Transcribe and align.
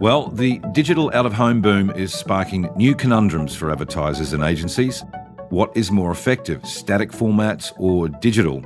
Well, 0.00 0.28
the 0.28 0.62
digital 0.72 1.10
out 1.12 1.26
of 1.26 1.34
home 1.34 1.60
boom 1.60 1.90
is 1.90 2.14
sparking 2.14 2.70
new 2.74 2.94
conundrums 2.94 3.54
for 3.54 3.70
advertisers 3.70 4.32
and 4.32 4.42
agencies. 4.42 5.04
What 5.50 5.76
is 5.76 5.92
more 5.92 6.10
effective, 6.10 6.64
static 6.64 7.12
formats 7.12 7.70
or 7.78 8.08
digital? 8.08 8.62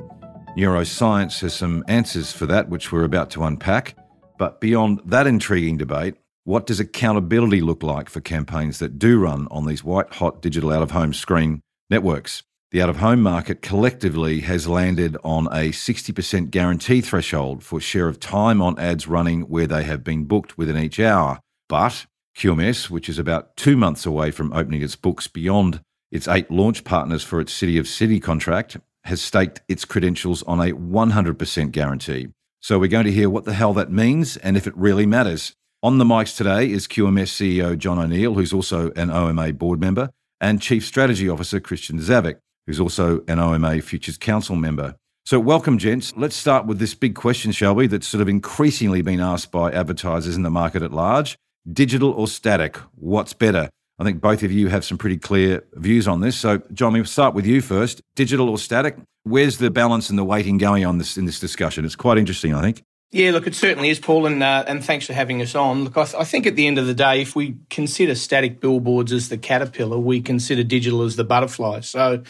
Neuroscience 0.57 1.41
has 1.41 1.53
some 1.53 1.83
answers 1.89 2.31
for 2.31 2.47
that, 2.47 2.69
which 2.69 2.93
we're 2.93 3.03
about 3.03 3.31
to 3.31 3.43
unpack. 3.43 3.97
But 4.39 4.61
beyond 4.61 5.01
that 5.07 5.27
intriguing 5.27 5.77
debate, 5.77 6.15
what 6.45 6.67
does 6.67 6.79
accountability 6.79 7.63
look 7.63 7.83
like 7.83 8.09
for 8.09 8.21
campaigns 8.21 8.79
that 8.79 9.01
do 9.01 9.19
run 9.19 9.49
on 9.51 9.67
these 9.67 9.83
white 9.83 10.13
hot 10.13 10.41
digital 10.41 10.71
out 10.71 10.85
of 10.85 10.93
home 10.93 11.13
screen 11.13 11.63
networks? 11.91 12.45
The 12.73 12.83
out 12.83 12.91
of 12.91 12.97
home 12.97 13.23
market 13.23 13.63
collectively 13.63 14.41
has 14.41 14.67
landed 14.67 15.17
on 15.23 15.47
a 15.47 15.71
60% 15.71 16.51
guarantee 16.51 17.01
threshold 17.01 17.63
for 17.63 17.81
share 17.81 18.09
of 18.09 18.19
time 18.19 18.61
on 18.61 18.79
ads 18.79 19.07
running 19.07 19.43
where 19.43 19.69
they 19.69 19.85
have 19.85 20.03
been 20.03 20.25
booked 20.25 20.59
within 20.59 20.77
each 20.77 20.99
hour. 20.99 21.39
But 21.69 22.07
QMS, 22.37 22.91
which 22.91 23.09
is 23.09 23.19
about 23.19 23.57
two 23.57 23.77
months 23.77 24.05
away 24.07 24.33
from 24.33 24.53
opening 24.53 24.83
its 24.83 24.97
books 24.97 25.29
beyond 25.29 25.81
its 26.11 26.27
eight 26.27 26.51
launch 26.51 26.83
partners 26.85 27.23
for 27.23 27.41
its 27.41 27.53
City 27.53 27.79
of 27.79 27.87
Sydney 27.87 28.19
contract, 28.19 28.77
has 29.05 29.21
staked 29.21 29.61
its 29.69 29.85
credentials 29.85 30.43
on 30.45 30.61
a 30.61 30.73
100% 30.73 31.71
guarantee. 31.71 32.29
So 32.61 32.79
we're 32.79 32.89
going 32.89 33.07
to 33.07 33.13
hear 33.13 33.29
what 33.29 33.45
the 33.45 33.53
hell 33.53 33.75
that 33.75 33.93
means 33.93 34.37
and 34.39 34.57
if 34.57 34.67
it 34.67 34.77
really 34.77 35.07
matters. 35.07 35.55
On 35.83 35.99
the 35.99 36.05
mics 36.05 36.37
today 36.37 36.71
is 36.71 36.89
QMS 36.89 37.29
CEO 37.29 37.77
John 37.77 37.99
O'Neill, 37.99 38.35
who's 38.35 38.55
also 38.55 38.91
an 38.93 39.11
OMA 39.11 39.53
board 39.53 39.81
member, 39.81 40.09
and 40.41 40.63
Chief 40.63 40.85
Strategy 40.85 41.29
Officer 41.29 41.61
Christian 41.61 41.99
Zavecz 41.99 42.41
who's 42.67 42.81
also 42.81 43.23
an 43.29 43.39
OMA 43.39 43.81
Futures 43.81 44.17
Council 44.17 44.57
member. 44.57 44.97
So, 45.27 45.41
welcome, 45.41 45.79
gents. 45.79 46.13
Let's 46.17 46.37
start 46.37 46.67
with 46.67 46.79
this 46.79 46.95
big 46.95 47.15
question, 47.15 47.53
shall 47.53 47.75
we? 47.75 47.87
That's 47.87 48.07
sort 48.07 48.21
of 48.21 48.29
increasingly 48.29 49.01
been 49.01 49.21
asked 49.21 49.51
by 49.51 49.73
advertisers 49.73 50.37
in 50.37 50.43
the 50.43 50.51
market 50.51 50.83
at 50.83 50.93
large 50.93 51.37
digital 51.73 52.11
or 52.13 52.29
static? 52.29 52.77
What's 52.95 53.33
better? 53.33 53.69
I 53.99 54.05
think 54.05 54.21
both 54.21 54.43
of 54.43 54.51
you 54.51 54.69
have 54.69 54.85
some 54.85 54.99
pretty 54.99 55.17
clear 55.17 55.65
views 55.75 56.09
on 56.09 56.21
this. 56.21 56.37
So, 56.37 56.61
John, 56.73 56.93
we'll 56.93 57.05
start 57.05 57.35
with 57.35 57.47
you 57.47 57.61
first. 57.61 58.01
Digital 58.17 58.49
or 58.49 58.59
static? 58.59 58.97
Where's 59.23 59.59
the 59.59 59.71
balance 59.71 60.11
and 60.11 60.19
the 60.19 60.25
weighting 60.25 60.59
going 60.59 60.85
on 60.85 60.99
this 60.99 61.17
in 61.17 61.25
this 61.25 61.41
discussion? 61.41 61.85
It's 61.85 61.97
quite 61.97 62.19
interesting, 62.19 62.55
I 62.55 62.61
think. 62.61 62.83
Yeah, 63.15 63.31
look, 63.31 63.47
it 63.47 63.55
certainly 63.55 63.91
is, 63.91 64.01
Paul, 64.01 64.27
and 64.27 64.43
uh, 64.43 64.65
and 64.67 64.85
thanks 64.85 65.07
for 65.07 65.13
having 65.13 65.41
us 65.41 65.55
on. 65.55 65.85
Look, 65.85 65.97
I, 65.97 66.03
th- 66.03 66.17
I, 66.17 66.25
think 66.25 66.49
at 66.49 66.57
the 66.57 66.67
end 66.67 66.79
of 66.79 66.89
the 66.89 66.95
day, 66.95 67.23
if 67.23 67.37
we 67.37 67.57
consider 67.71 68.17
static 68.17 68.59
billboards 68.59 69.13
as 69.13 69.29
the 69.29 69.39
caterpillar, 69.39 69.99
we 69.99 70.21
consider 70.21 70.65
digital 70.65 71.03
as 71.03 71.15
the 71.15 71.23
butterfly. 71.23 71.79
So 71.83 72.25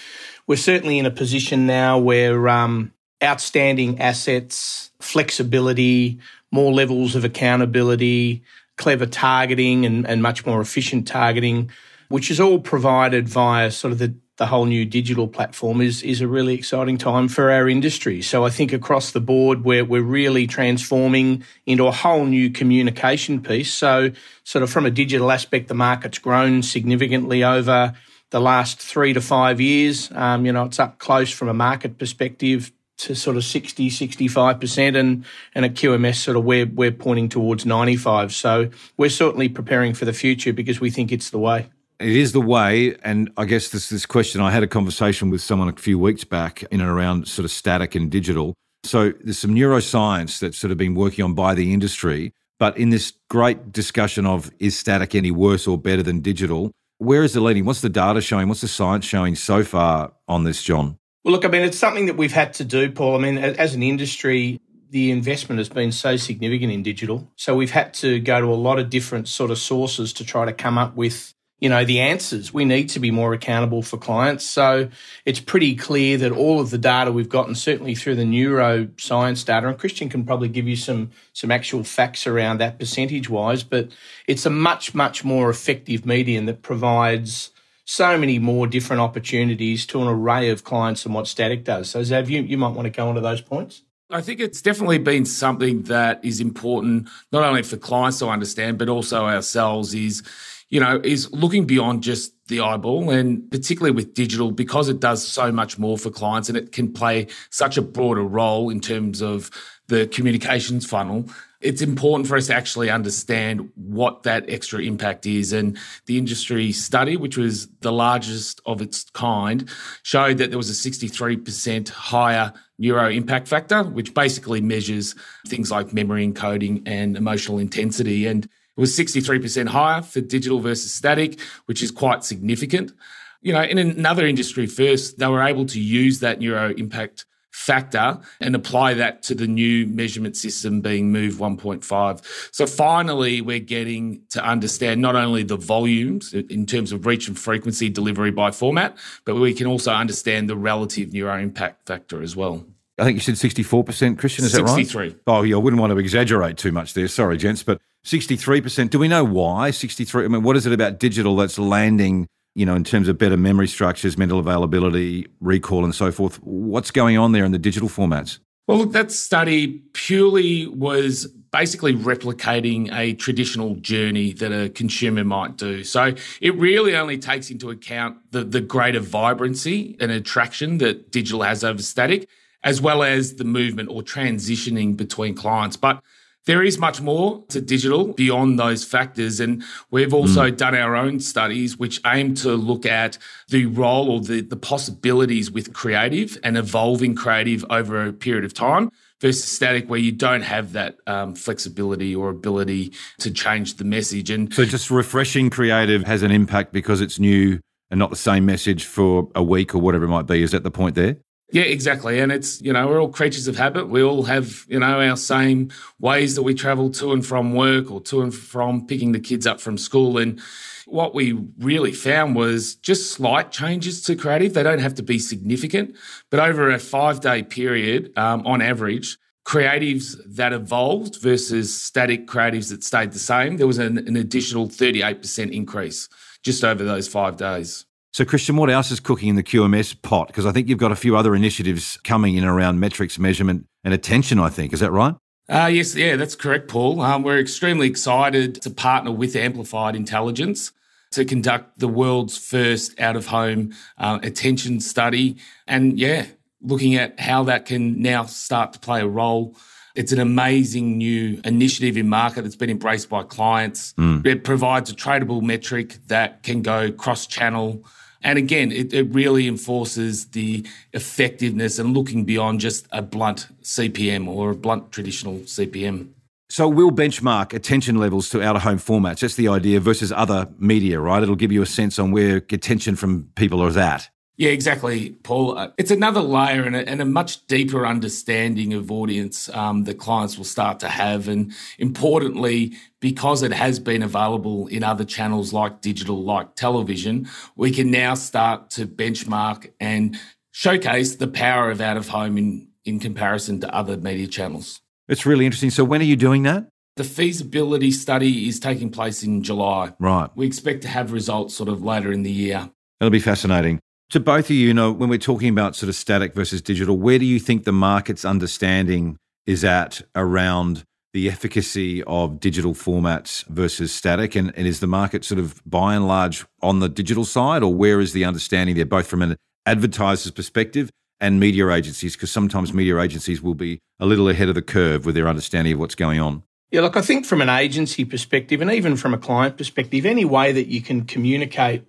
we're 0.46 0.56
certainly 0.56 0.98
in 0.98 1.06
a 1.06 1.10
position 1.10 1.66
now 1.66 1.96
where 1.98 2.50
um, 2.50 2.92
outstanding 3.22 3.98
assets, 3.98 4.90
flexibility, 5.00 6.18
more 6.52 6.70
levels 6.70 7.14
of 7.14 7.24
accountability, 7.24 8.42
clever 8.76 9.06
targeting, 9.06 9.86
and, 9.86 10.06
and 10.06 10.20
much 10.20 10.44
more 10.44 10.60
efficient 10.60 11.08
targeting, 11.08 11.70
which 12.10 12.30
is 12.30 12.38
all 12.38 12.58
provided 12.58 13.26
via 13.26 13.70
sort 13.70 13.92
of 13.92 13.98
the 13.98 14.14
the 14.36 14.46
whole 14.46 14.64
new 14.64 14.84
digital 14.84 15.28
platform 15.28 15.80
is 15.80 16.02
is 16.02 16.20
a 16.20 16.28
really 16.28 16.54
exciting 16.54 16.98
time 16.98 17.28
for 17.28 17.50
our 17.50 17.68
industry. 17.68 18.20
So 18.22 18.44
I 18.44 18.50
think 18.50 18.72
across 18.72 19.12
the 19.12 19.20
board 19.20 19.64
we're 19.64 19.84
we're 19.84 20.02
really 20.02 20.46
transforming 20.46 21.44
into 21.66 21.86
a 21.86 21.92
whole 21.92 22.24
new 22.24 22.50
communication 22.50 23.42
piece. 23.42 23.72
So 23.72 24.10
sort 24.42 24.62
of 24.62 24.70
from 24.70 24.86
a 24.86 24.90
digital 24.90 25.30
aspect, 25.30 25.68
the 25.68 25.74
market's 25.74 26.18
grown 26.18 26.62
significantly 26.62 27.44
over 27.44 27.94
the 28.30 28.40
last 28.40 28.80
three 28.80 29.12
to 29.12 29.20
five 29.20 29.60
years. 29.60 30.10
Um, 30.12 30.44
you 30.44 30.52
know, 30.52 30.64
it's 30.64 30.80
up 30.80 30.98
close 30.98 31.30
from 31.30 31.48
a 31.48 31.54
market 31.54 31.98
perspective 31.98 32.72
to 32.96 33.14
sort 33.14 33.36
of 33.36 33.44
60, 33.44 33.90
65%. 33.90 34.98
And, 34.98 35.24
and 35.54 35.64
at 35.64 35.74
QMS, 35.74 36.16
sort 36.16 36.36
of 36.36 36.44
we're, 36.44 36.66
we're 36.66 36.92
pointing 36.92 37.28
towards 37.28 37.66
95. 37.66 38.32
So 38.32 38.70
we're 38.96 39.10
certainly 39.10 39.48
preparing 39.48 39.94
for 39.94 40.04
the 40.04 40.12
future 40.12 40.52
because 40.52 40.80
we 40.80 40.90
think 40.90 41.12
it's 41.12 41.30
the 41.30 41.38
way. 41.38 41.68
It 42.00 42.16
is 42.16 42.32
the 42.32 42.40
way, 42.40 42.96
and 43.04 43.30
I 43.36 43.44
guess 43.44 43.68
this 43.68 43.88
this 43.88 44.04
question. 44.04 44.40
I 44.40 44.50
had 44.50 44.62
a 44.62 44.66
conversation 44.66 45.30
with 45.30 45.40
someone 45.40 45.68
a 45.68 45.72
few 45.72 45.98
weeks 45.98 46.24
back 46.24 46.62
in 46.64 46.80
and 46.80 46.90
around 46.90 47.28
sort 47.28 47.44
of 47.44 47.50
static 47.50 47.94
and 47.94 48.10
digital. 48.10 48.54
So 48.82 49.12
there's 49.22 49.38
some 49.38 49.54
neuroscience 49.54 50.40
that's 50.40 50.58
sort 50.58 50.70
of 50.70 50.76
been 50.76 50.94
working 50.94 51.24
on 51.24 51.34
by 51.34 51.54
the 51.54 51.72
industry, 51.72 52.32
but 52.58 52.76
in 52.76 52.90
this 52.90 53.12
great 53.30 53.72
discussion 53.72 54.26
of 54.26 54.50
is 54.58 54.78
static 54.78 55.14
any 55.14 55.30
worse 55.30 55.66
or 55.66 55.78
better 55.78 56.02
than 56.02 56.20
digital, 56.20 56.72
where 56.98 57.22
is 57.22 57.32
the 57.32 57.40
leading? 57.40 57.64
What's 57.64 57.80
the 57.80 57.88
data 57.88 58.20
showing? 58.20 58.48
What's 58.48 58.60
the 58.60 58.68
science 58.68 59.04
showing 59.04 59.36
so 59.36 59.64
far 59.64 60.12
on 60.28 60.44
this, 60.44 60.62
John? 60.62 60.98
Well, 61.24 61.32
look, 61.32 61.44
I 61.44 61.48
mean, 61.48 61.62
it's 61.62 61.78
something 61.78 62.06
that 62.06 62.16
we've 62.16 62.32
had 62.32 62.52
to 62.54 62.64
do, 62.64 62.90
Paul. 62.90 63.16
I 63.16 63.18
mean, 63.20 63.38
as 63.38 63.74
an 63.74 63.82
industry, 63.82 64.60
the 64.90 65.10
investment 65.10 65.58
has 65.58 65.68
been 65.68 65.90
so 65.90 66.16
significant 66.16 66.72
in 66.72 66.82
digital. 66.82 67.30
So 67.36 67.56
we've 67.56 67.70
had 67.70 67.94
to 67.94 68.20
go 68.20 68.40
to 68.40 68.46
a 68.46 68.54
lot 68.54 68.78
of 68.78 68.90
different 68.90 69.28
sort 69.28 69.50
of 69.50 69.58
sources 69.58 70.12
to 70.14 70.24
try 70.24 70.44
to 70.44 70.52
come 70.52 70.76
up 70.76 70.94
with 70.96 71.34
you 71.60 71.68
know, 71.68 71.84
the 71.84 72.00
answers. 72.00 72.52
We 72.52 72.64
need 72.64 72.88
to 72.90 73.00
be 73.00 73.10
more 73.10 73.32
accountable 73.32 73.82
for 73.82 73.96
clients. 73.96 74.44
So 74.44 74.88
it's 75.24 75.40
pretty 75.40 75.74
clear 75.76 76.18
that 76.18 76.32
all 76.32 76.60
of 76.60 76.70
the 76.70 76.78
data 76.78 77.12
we've 77.12 77.28
gotten, 77.28 77.54
certainly 77.54 77.94
through 77.94 78.16
the 78.16 78.24
neuroscience 78.24 79.44
data, 79.44 79.68
and 79.68 79.78
Christian 79.78 80.08
can 80.08 80.24
probably 80.24 80.48
give 80.48 80.66
you 80.66 80.76
some 80.76 81.10
some 81.32 81.50
actual 81.50 81.84
facts 81.84 82.26
around 82.26 82.58
that 82.58 82.78
percentage 82.78 83.30
wise, 83.30 83.62
but 83.62 83.90
it's 84.26 84.46
a 84.46 84.50
much, 84.50 84.94
much 84.94 85.24
more 85.24 85.48
effective 85.48 86.04
medium 86.04 86.46
that 86.46 86.62
provides 86.62 87.50
so 87.86 88.16
many 88.16 88.38
more 88.38 88.66
different 88.66 89.00
opportunities 89.00 89.86
to 89.86 90.00
an 90.00 90.08
array 90.08 90.50
of 90.50 90.64
clients 90.64 91.02
than 91.02 91.12
what 91.12 91.26
static 91.26 91.64
does. 91.64 91.90
So 91.90 92.00
Zav, 92.00 92.28
you, 92.28 92.42
you 92.42 92.56
might 92.56 92.74
want 92.74 92.86
to 92.86 92.90
go 92.90 93.12
to 93.12 93.20
those 93.20 93.40
points. 93.40 93.82
I 94.10 94.20
think 94.20 94.40
it's 94.40 94.62
definitely 94.62 94.98
been 94.98 95.24
something 95.24 95.82
that 95.84 96.24
is 96.24 96.40
important, 96.40 97.08
not 97.32 97.42
only 97.42 97.62
for 97.62 97.76
clients 97.76 98.18
to 98.18 98.28
understand, 98.28 98.78
but 98.78 98.88
also 98.88 99.24
ourselves 99.24 99.94
is 99.94 100.22
you 100.68 100.80
know, 100.80 101.00
is 101.04 101.30
looking 101.32 101.66
beyond 101.66 102.02
just 102.02 102.32
the 102.48 102.60
eyeball 102.60 103.10
and 103.10 103.50
particularly 103.50 103.94
with 103.94 104.14
digital 104.14 104.50
because 104.50 104.88
it 104.88 105.00
does 105.00 105.26
so 105.26 105.50
much 105.50 105.78
more 105.78 105.96
for 105.96 106.10
clients 106.10 106.48
and 106.48 106.58
it 106.58 106.72
can 106.72 106.92
play 106.92 107.26
such 107.50 107.76
a 107.76 107.82
broader 107.82 108.22
role 108.22 108.70
in 108.70 108.80
terms 108.80 109.22
of 109.22 109.50
the 109.88 110.06
communications 110.08 110.86
funnel. 110.86 111.26
It's 111.60 111.80
important 111.80 112.28
for 112.28 112.36
us 112.36 112.48
to 112.48 112.54
actually 112.54 112.90
understand 112.90 113.70
what 113.74 114.24
that 114.24 114.44
extra 114.50 114.80
impact 114.80 115.24
is. 115.24 115.52
And 115.52 115.78
the 116.04 116.18
industry 116.18 116.72
study, 116.72 117.16
which 117.16 117.38
was 117.38 117.68
the 117.80 117.92
largest 117.92 118.60
of 118.66 118.82
its 118.82 119.04
kind, 119.10 119.68
showed 120.02 120.36
that 120.38 120.50
there 120.50 120.58
was 120.58 120.68
a 120.68 120.90
63% 120.90 121.88
higher 121.88 122.52
neuro 122.78 123.08
impact 123.08 123.48
factor, 123.48 123.82
which 123.82 124.12
basically 124.12 124.60
measures 124.60 125.14
things 125.46 125.70
like 125.70 125.94
memory 125.94 126.26
encoding 126.26 126.82
and 126.86 127.16
emotional 127.16 127.58
intensity. 127.58 128.26
And 128.26 128.46
it 128.76 128.80
was 128.80 128.96
63% 128.96 129.68
higher 129.68 130.02
for 130.02 130.20
digital 130.20 130.60
versus 130.60 130.92
static, 130.92 131.40
which 131.66 131.82
is 131.82 131.90
quite 131.90 132.24
significant. 132.24 132.92
You 133.40 133.52
know, 133.52 133.62
in 133.62 133.78
another 133.78 134.26
industry 134.26 134.66
first, 134.66 135.18
they 135.18 135.26
were 135.26 135.42
able 135.42 135.66
to 135.66 135.80
use 135.80 136.20
that 136.20 136.40
neuro 136.40 136.72
impact 136.74 137.26
factor 137.54 138.20
and 138.40 138.56
apply 138.56 138.94
that 138.94 139.22
to 139.22 139.34
the 139.34 139.46
new 139.46 139.86
measurement 139.86 140.36
system 140.36 140.80
being 140.80 141.12
Move 141.12 141.34
1.5. 141.34 142.48
So 142.52 142.66
finally, 142.66 143.40
we're 143.40 143.60
getting 143.60 144.22
to 144.30 144.44
understand 144.44 145.00
not 145.00 145.14
only 145.14 145.44
the 145.44 145.56
volumes 145.56 146.34
in 146.34 146.66
terms 146.66 146.90
of 146.90 147.06
reach 147.06 147.28
and 147.28 147.38
frequency 147.38 147.88
delivery 147.88 148.32
by 148.32 148.50
format, 148.50 148.98
but 149.24 149.36
we 149.36 149.54
can 149.54 149.68
also 149.68 149.92
understand 149.92 150.50
the 150.50 150.56
relative 150.56 151.12
neuro 151.12 151.38
impact 151.38 151.86
factor 151.86 152.22
as 152.22 152.34
well. 152.34 152.66
I 152.98 153.04
think 153.04 153.14
you 153.14 153.20
said 153.20 153.36
64%, 153.36 154.18
Christian, 154.18 154.44
is 154.44 154.52
63. 154.52 154.52
that 154.52 154.62
right? 154.62 154.76
63. 154.76 155.16
Oh, 155.28 155.42
yeah, 155.42 155.54
I 155.54 155.58
wouldn't 155.58 155.80
want 155.80 155.92
to 155.92 155.98
exaggerate 155.98 156.56
too 156.56 156.72
much 156.72 156.94
there. 156.94 157.06
Sorry, 157.08 157.36
gents, 157.36 157.62
but 157.62 157.80
63%. 158.04 158.90
Do 158.90 158.98
we 158.98 159.08
know 159.08 159.24
why 159.24 159.70
63? 159.70 160.24
I 160.24 160.28
mean, 160.28 160.42
what 160.42 160.56
is 160.56 160.66
it 160.66 160.72
about 160.72 160.98
digital 160.98 161.36
that's 161.36 161.58
landing, 161.58 162.26
you 162.54 162.66
know, 162.66 162.74
in 162.74 162.84
terms 162.84 163.08
of 163.08 163.18
better 163.18 163.36
memory 163.36 163.66
structures, 163.66 164.18
mental 164.18 164.38
availability, 164.38 165.26
recall, 165.40 165.84
and 165.84 165.94
so 165.94 166.12
forth? 166.12 166.36
What's 166.42 166.90
going 166.90 167.16
on 167.16 167.32
there 167.32 167.44
in 167.44 167.52
the 167.52 167.58
digital 167.58 167.88
formats? 167.88 168.38
Well, 168.66 168.78
look, 168.78 168.92
that 168.92 169.12
study 169.12 169.82
purely 169.92 170.66
was 170.66 171.26
basically 171.54 171.94
replicating 171.94 172.92
a 172.92 173.14
traditional 173.14 173.76
journey 173.76 174.32
that 174.32 174.52
a 174.52 174.70
consumer 174.70 175.22
might 175.22 175.56
do. 175.56 175.84
So 175.84 176.14
it 176.40 176.54
really 176.56 176.96
only 176.96 177.16
takes 177.16 177.50
into 177.50 177.70
account 177.70 178.16
the, 178.32 178.42
the 178.42 178.60
greater 178.60 179.00
vibrancy 179.00 179.96
and 180.00 180.10
attraction 180.10 180.78
that 180.78 181.12
digital 181.12 181.42
has 181.42 181.62
over 181.62 181.80
static, 181.80 182.28
as 182.64 182.80
well 182.80 183.02
as 183.02 183.36
the 183.36 183.44
movement 183.44 183.90
or 183.90 184.02
transitioning 184.02 184.96
between 184.96 185.34
clients. 185.34 185.76
But 185.76 186.02
there 186.46 186.62
is 186.62 186.78
much 186.78 187.00
more 187.00 187.42
to 187.48 187.60
digital 187.60 188.12
beyond 188.12 188.58
those 188.58 188.84
factors. 188.84 189.40
And 189.40 189.62
we've 189.90 190.12
also 190.12 190.50
mm. 190.50 190.56
done 190.56 190.74
our 190.74 190.94
own 190.94 191.20
studies 191.20 191.78
which 191.78 192.00
aim 192.06 192.34
to 192.36 192.54
look 192.54 192.84
at 192.84 193.18
the 193.48 193.66
role 193.66 194.10
or 194.10 194.20
the, 194.20 194.42
the 194.42 194.56
possibilities 194.56 195.50
with 195.50 195.72
creative 195.72 196.38
and 196.42 196.56
evolving 196.56 197.14
creative 197.14 197.64
over 197.70 198.06
a 198.06 198.12
period 198.12 198.44
of 198.44 198.52
time 198.52 198.90
versus 199.20 199.44
static 199.44 199.88
where 199.88 199.98
you 199.98 200.12
don't 200.12 200.42
have 200.42 200.72
that 200.72 200.96
um, 201.06 201.34
flexibility 201.34 202.14
or 202.14 202.28
ability 202.28 202.92
to 203.18 203.30
change 203.30 203.76
the 203.76 203.84
message. 203.84 204.30
And 204.30 204.52
so 204.52 204.64
just 204.64 204.90
refreshing 204.90 205.48
creative 205.50 206.04
has 206.04 206.22
an 206.22 206.30
impact 206.30 206.72
because 206.72 207.00
it's 207.00 207.18
new 207.18 207.60
and 207.90 207.98
not 207.98 208.10
the 208.10 208.16
same 208.16 208.44
message 208.44 208.84
for 208.84 209.30
a 209.34 209.42
week 209.42 209.74
or 209.74 209.78
whatever 209.78 210.04
it 210.04 210.08
might 210.08 210.26
be. 210.26 210.42
Is 210.42 210.50
that 210.50 210.62
the 210.62 210.70
point 210.70 210.94
there? 210.94 211.16
Yeah, 211.54 211.62
exactly. 211.62 212.18
And 212.18 212.32
it's, 212.32 212.60
you 212.62 212.72
know, 212.72 212.88
we're 212.88 213.00
all 213.00 213.08
creatures 213.08 213.46
of 213.46 213.54
habit. 213.54 213.88
We 213.88 214.02
all 214.02 214.24
have, 214.24 214.66
you 214.66 214.80
know, 214.80 215.00
our 215.00 215.16
same 215.16 215.70
ways 216.00 216.34
that 216.34 216.42
we 216.42 216.52
travel 216.52 216.90
to 216.90 217.12
and 217.12 217.24
from 217.24 217.54
work 217.54 217.92
or 217.92 218.00
to 218.00 218.22
and 218.22 218.34
from 218.34 218.88
picking 218.88 219.12
the 219.12 219.20
kids 219.20 219.46
up 219.46 219.60
from 219.60 219.78
school. 219.78 220.18
And 220.18 220.40
what 220.86 221.14
we 221.14 221.32
really 221.60 221.92
found 221.92 222.34
was 222.34 222.74
just 222.74 223.12
slight 223.12 223.52
changes 223.52 224.02
to 224.02 224.16
creative. 224.16 224.52
They 224.52 224.64
don't 224.64 224.80
have 224.80 224.94
to 224.94 225.04
be 225.04 225.20
significant, 225.20 225.96
but 226.28 226.40
over 226.40 226.70
a 226.70 226.80
five 226.80 227.20
day 227.20 227.44
period, 227.44 228.10
um, 228.18 228.44
on 228.44 228.60
average, 228.60 229.16
creatives 229.46 230.16
that 230.26 230.52
evolved 230.52 231.20
versus 231.22 231.72
static 231.72 232.26
creatives 232.26 232.70
that 232.70 232.82
stayed 232.82 233.12
the 233.12 233.20
same, 233.20 233.58
there 233.58 233.68
was 233.68 233.78
an, 233.78 233.98
an 233.98 234.16
additional 234.16 234.66
38% 234.66 235.52
increase 235.52 236.08
just 236.42 236.64
over 236.64 236.82
those 236.82 237.06
five 237.06 237.36
days. 237.36 237.86
So, 238.14 238.24
Christian, 238.24 238.56
what 238.56 238.70
else 238.70 238.92
is 238.92 239.00
cooking 239.00 239.30
in 239.30 239.34
the 239.34 239.42
QMS 239.42 240.00
pot? 240.00 240.28
Because 240.28 240.46
I 240.46 240.52
think 240.52 240.68
you've 240.68 240.78
got 240.78 240.92
a 240.92 240.96
few 240.96 241.16
other 241.16 241.34
initiatives 241.34 241.98
coming 242.04 242.36
in 242.36 242.44
around 242.44 242.78
metrics, 242.78 243.18
measurement, 243.18 243.66
and 243.82 243.92
attention, 243.92 244.38
I 244.38 244.50
think. 244.50 244.72
Is 244.72 244.78
that 244.78 244.92
right? 244.92 245.16
Uh, 245.48 245.66
yes, 245.66 245.96
yeah, 245.96 246.14
that's 246.14 246.36
correct, 246.36 246.68
Paul. 246.68 247.00
Um, 247.00 247.24
we're 247.24 247.40
extremely 247.40 247.88
excited 247.88 248.62
to 248.62 248.70
partner 248.70 249.10
with 249.10 249.34
Amplified 249.34 249.96
Intelligence 249.96 250.70
to 251.10 251.24
conduct 251.24 251.80
the 251.80 251.88
world's 251.88 252.38
first 252.38 253.00
out 253.00 253.16
of 253.16 253.26
home 253.26 253.74
uh, 253.98 254.20
attention 254.22 254.78
study. 254.78 255.36
And 255.66 255.98
yeah, 255.98 256.26
looking 256.62 256.94
at 256.94 257.18
how 257.18 257.42
that 257.42 257.66
can 257.66 258.00
now 258.00 258.26
start 258.26 258.74
to 258.74 258.78
play 258.78 259.00
a 259.00 259.08
role 259.08 259.56
it's 259.94 260.10
an 260.10 260.18
amazing 260.18 260.98
new 260.98 261.40
initiative 261.44 261.96
in 261.96 262.08
market 262.08 262.42
that's 262.42 262.56
been 262.56 262.68
embraced 262.68 263.08
by 263.08 263.22
clients. 263.22 263.92
Mm. 263.92 264.26
It 264.26 264.42
provides 264.42 264.90
a 264.90 264.94
tradable 264.94 265.40
metric 265.40 265.98
that 266.08 266.42
can 266.42 266.62
go 266.62 266.90
cross 266.90 267.28
channel 267.28 267.84
and 268.24 268.38
again, 268.38 268.72
it, 268.72 268.92
it 268.92 269.14
really 269.14 269.46
enforces 269.46 270.26
the 270.28 270.66
effectiveness 270.94 271.78
and 271.78 271.94
looking 271.94 272.24
beyond 272.24 272.58
just 272.58 272.88
a 272.90 273.02
blunt 273.02 273.48
CPM 273.62 274.26
or 274.26 274.50
a 274.50 274.54
blunt 274.54 274.90
traditional 274.90 275.34
CPM. 275.40 276.08
So 276.48 276.68
we'll 276.68 276.90
benchmark 276.90 277.52
attention 277.52 277.96
levels 277.96 278.30
to 278.30 278.42
out 278.42 278.56
of 278.56 278.62
home 278.62 278.78
formats. 278.78 279.20
That's 279.20 279.34
the 279.34 279.48
idea 279.48 279.80
versus 279.80 280.10
other 280.10 280.48
media, 280.58 281.00
right? 281.00 281.22
It'll 281.22 281.36
give 281.36 281.52
you 281.52 281.62
a 281.62 281.66
sense 281.66 281.98
on 281.98 282.12
where 282.12 282.36
attention 282.36 282.96
from 282.96 283.28
people 283.34 283.66
is 283.66 283.76
at. 283.76 284.08
Yeah, 284.36 284.50
exactly, 284.50 285.10
Paul. 285.22 285.56
Uh, 285.56 285.68
it's 285.78 285.92
another 285.92 286.20
layer 286.20 286.64
and 286.64 286.74
a, 286.74 286.88
and 286.88 287.00
a, 287.00 287.04
much 287.04 287.46
deeper 287.46 287.86
understanding 287.86 288.74
of 288.74 288.90
audience 288.90 289.48
um, 289.50 289.84
that 289.84 289.98
clients 289.98 290.36
will 290.36 290.44
start 290.44 290.80
to 290.80 290.88
have. 290.88 291.28
And 291.28 291.52
importantly, 291.78 292.72
because 292.98 293.44
it 293.44 293.52
has 293.52 293.78
been 293.78 294.02
available 294.02 294.66
in 294.66 294.82
other 294.82 295.04
channels 295.04 295.52
like 295.52 295.80
digital, 295.80 296.24
like 296.24 296.56
television, 296.56 297.28
we 297.54 297.70
can 297.70 297.92
now 297.92 298.14
start 298.14 298.70
to 298.70 298.86
benchmark 298.86 299.70
and 299.78 300.18
showcase 300.50 301.14
the 301.16 301.28
power 301.28 301.70
of 301.70 301.80
out 301.80 301.96
of 301.96 302.08
home 302.08 302.36
in, 302.36 302.66
in 302.84 302.98
comparison 302.98 303.60
to 303.60 303.72
other 303.72 303.96
media 303.96 304.26
channels. 304.26 304.80
It's 305.08 305.24
really 305.24 305.46
interesting. 305.46 305.70
So, 305.70 305.84
when 305.84 306.00
are 306.00 306.04
you 306.04 306.16
doing 306.16 306.42
that? 306.42 306.66
The 306.96 307.04
feasibility 307.04 307.90
study 307.90 308.48
is 308.48 308.58
taking 308.58 308.90
place 308.90 309.22
in 309.22 309.42
July. 309.42 309.92
Right. 309.98 310.30
We 310.34 310.46
expect 310.46 310.82
to 310.82 310.88
have 310.88 311.12
results 311.12 311.54
sort 311.54 311.68
of 311.68 311.84
later 311.84 312.10
in 312.12 312.22
the 312.22 312.30
year. 312.30 312.70
It'll 313.00 313.10
be 313.10 313.20
fascinating. 313.20 313.80
To 314.10 314.20
both 314.20 314.46
of 314.46 314.50
you, 314.50 314.68
you 314.68 314.74
know, 314.74 314.92
when 314.92 315.08
we're 315.08 315.18
talking 315.18 315.48
about 315.48 315.74
sort 315.74 315.88
of 315.88 315.96
static 315.96 316.34
versus 316.34 316.62
digital, 316.62 316.96
where 316.96 317.18
do 317.18 317.24
you 317.24 317.38
think 317.40 317.64
the 317.64 317.72
market's 317.72 318.24
understanding 318.24 319.16
is 319.46 319.64
at 319.64 320.02
around 320.14 320.84
the 321.12 321.28
efficacy 321.28 322.02
of 322.04 322.38
digital 322.38 322.74
formats 322.74 323.44
versus 323.46 323.92
static? 323.92 324.36
And, 324.36 324.52
and 324.56 324.66
is 324.66 324.80
the 324.80 324.86
market 324.86 325.24
sort 325.24 325.38
of 325.38 325.60
by 325.64 325.94
and 325.94 326.06
large 326.06 326.44
on 326.62 326.80
the 326.80 326.88
digital 326.88 327.24
side, 327.24 327.62
or 327.62 327.74
where 327.74 328.00
is 328.00 328.12
the 328.12 328.24
understanding 328.24 328.76
there, 328.76 328.86
both 328.86 329.06
from 329.06 329.22
an 329.22 329.36
advertiser's 329.66 330.32
perspective 330.32 330.90
and 331.20 331.40
media 331.40 331.68
agencies? 331.70 332.14
Because 332.14 332.30
sometimes 332.30 332.72
media 332.72 333.00
agencies 333.00 333.42
will 333.42 333.54
be 333.54 333.78
a 333.98 334.06
little 334.06 334.28
ahead 334.28 334.48
of 334.48 334.54
the 334.54 334.62
curve 334.62 335.06
with 335.06 335.14
their 335.14 335.28
understanding 335.28 335.72
of 335.72 335.78
what's 335.80 335.94
going 335.94 336.20
on. 336.20 336.42
Yeah, 336.70 336.82
look, 336.82 336.96
I 336.96 337.02
think 337.02 337.24
from 337.24 337.40
an 337.40 337.48
agency 337.48 338.04
perspective 338.04 338.60
and 338.60 338.70
even 338.70 338.96
from 338.96 339.14
a 339.14 339.18
client 339.18 339.56
perspective, 339.56 340.04
any 340.04 340.24
way 340.24 340.52
that 340.52 340.66
you 340.66 340.82
can 340.82 341.04
communicate 341.04 341.84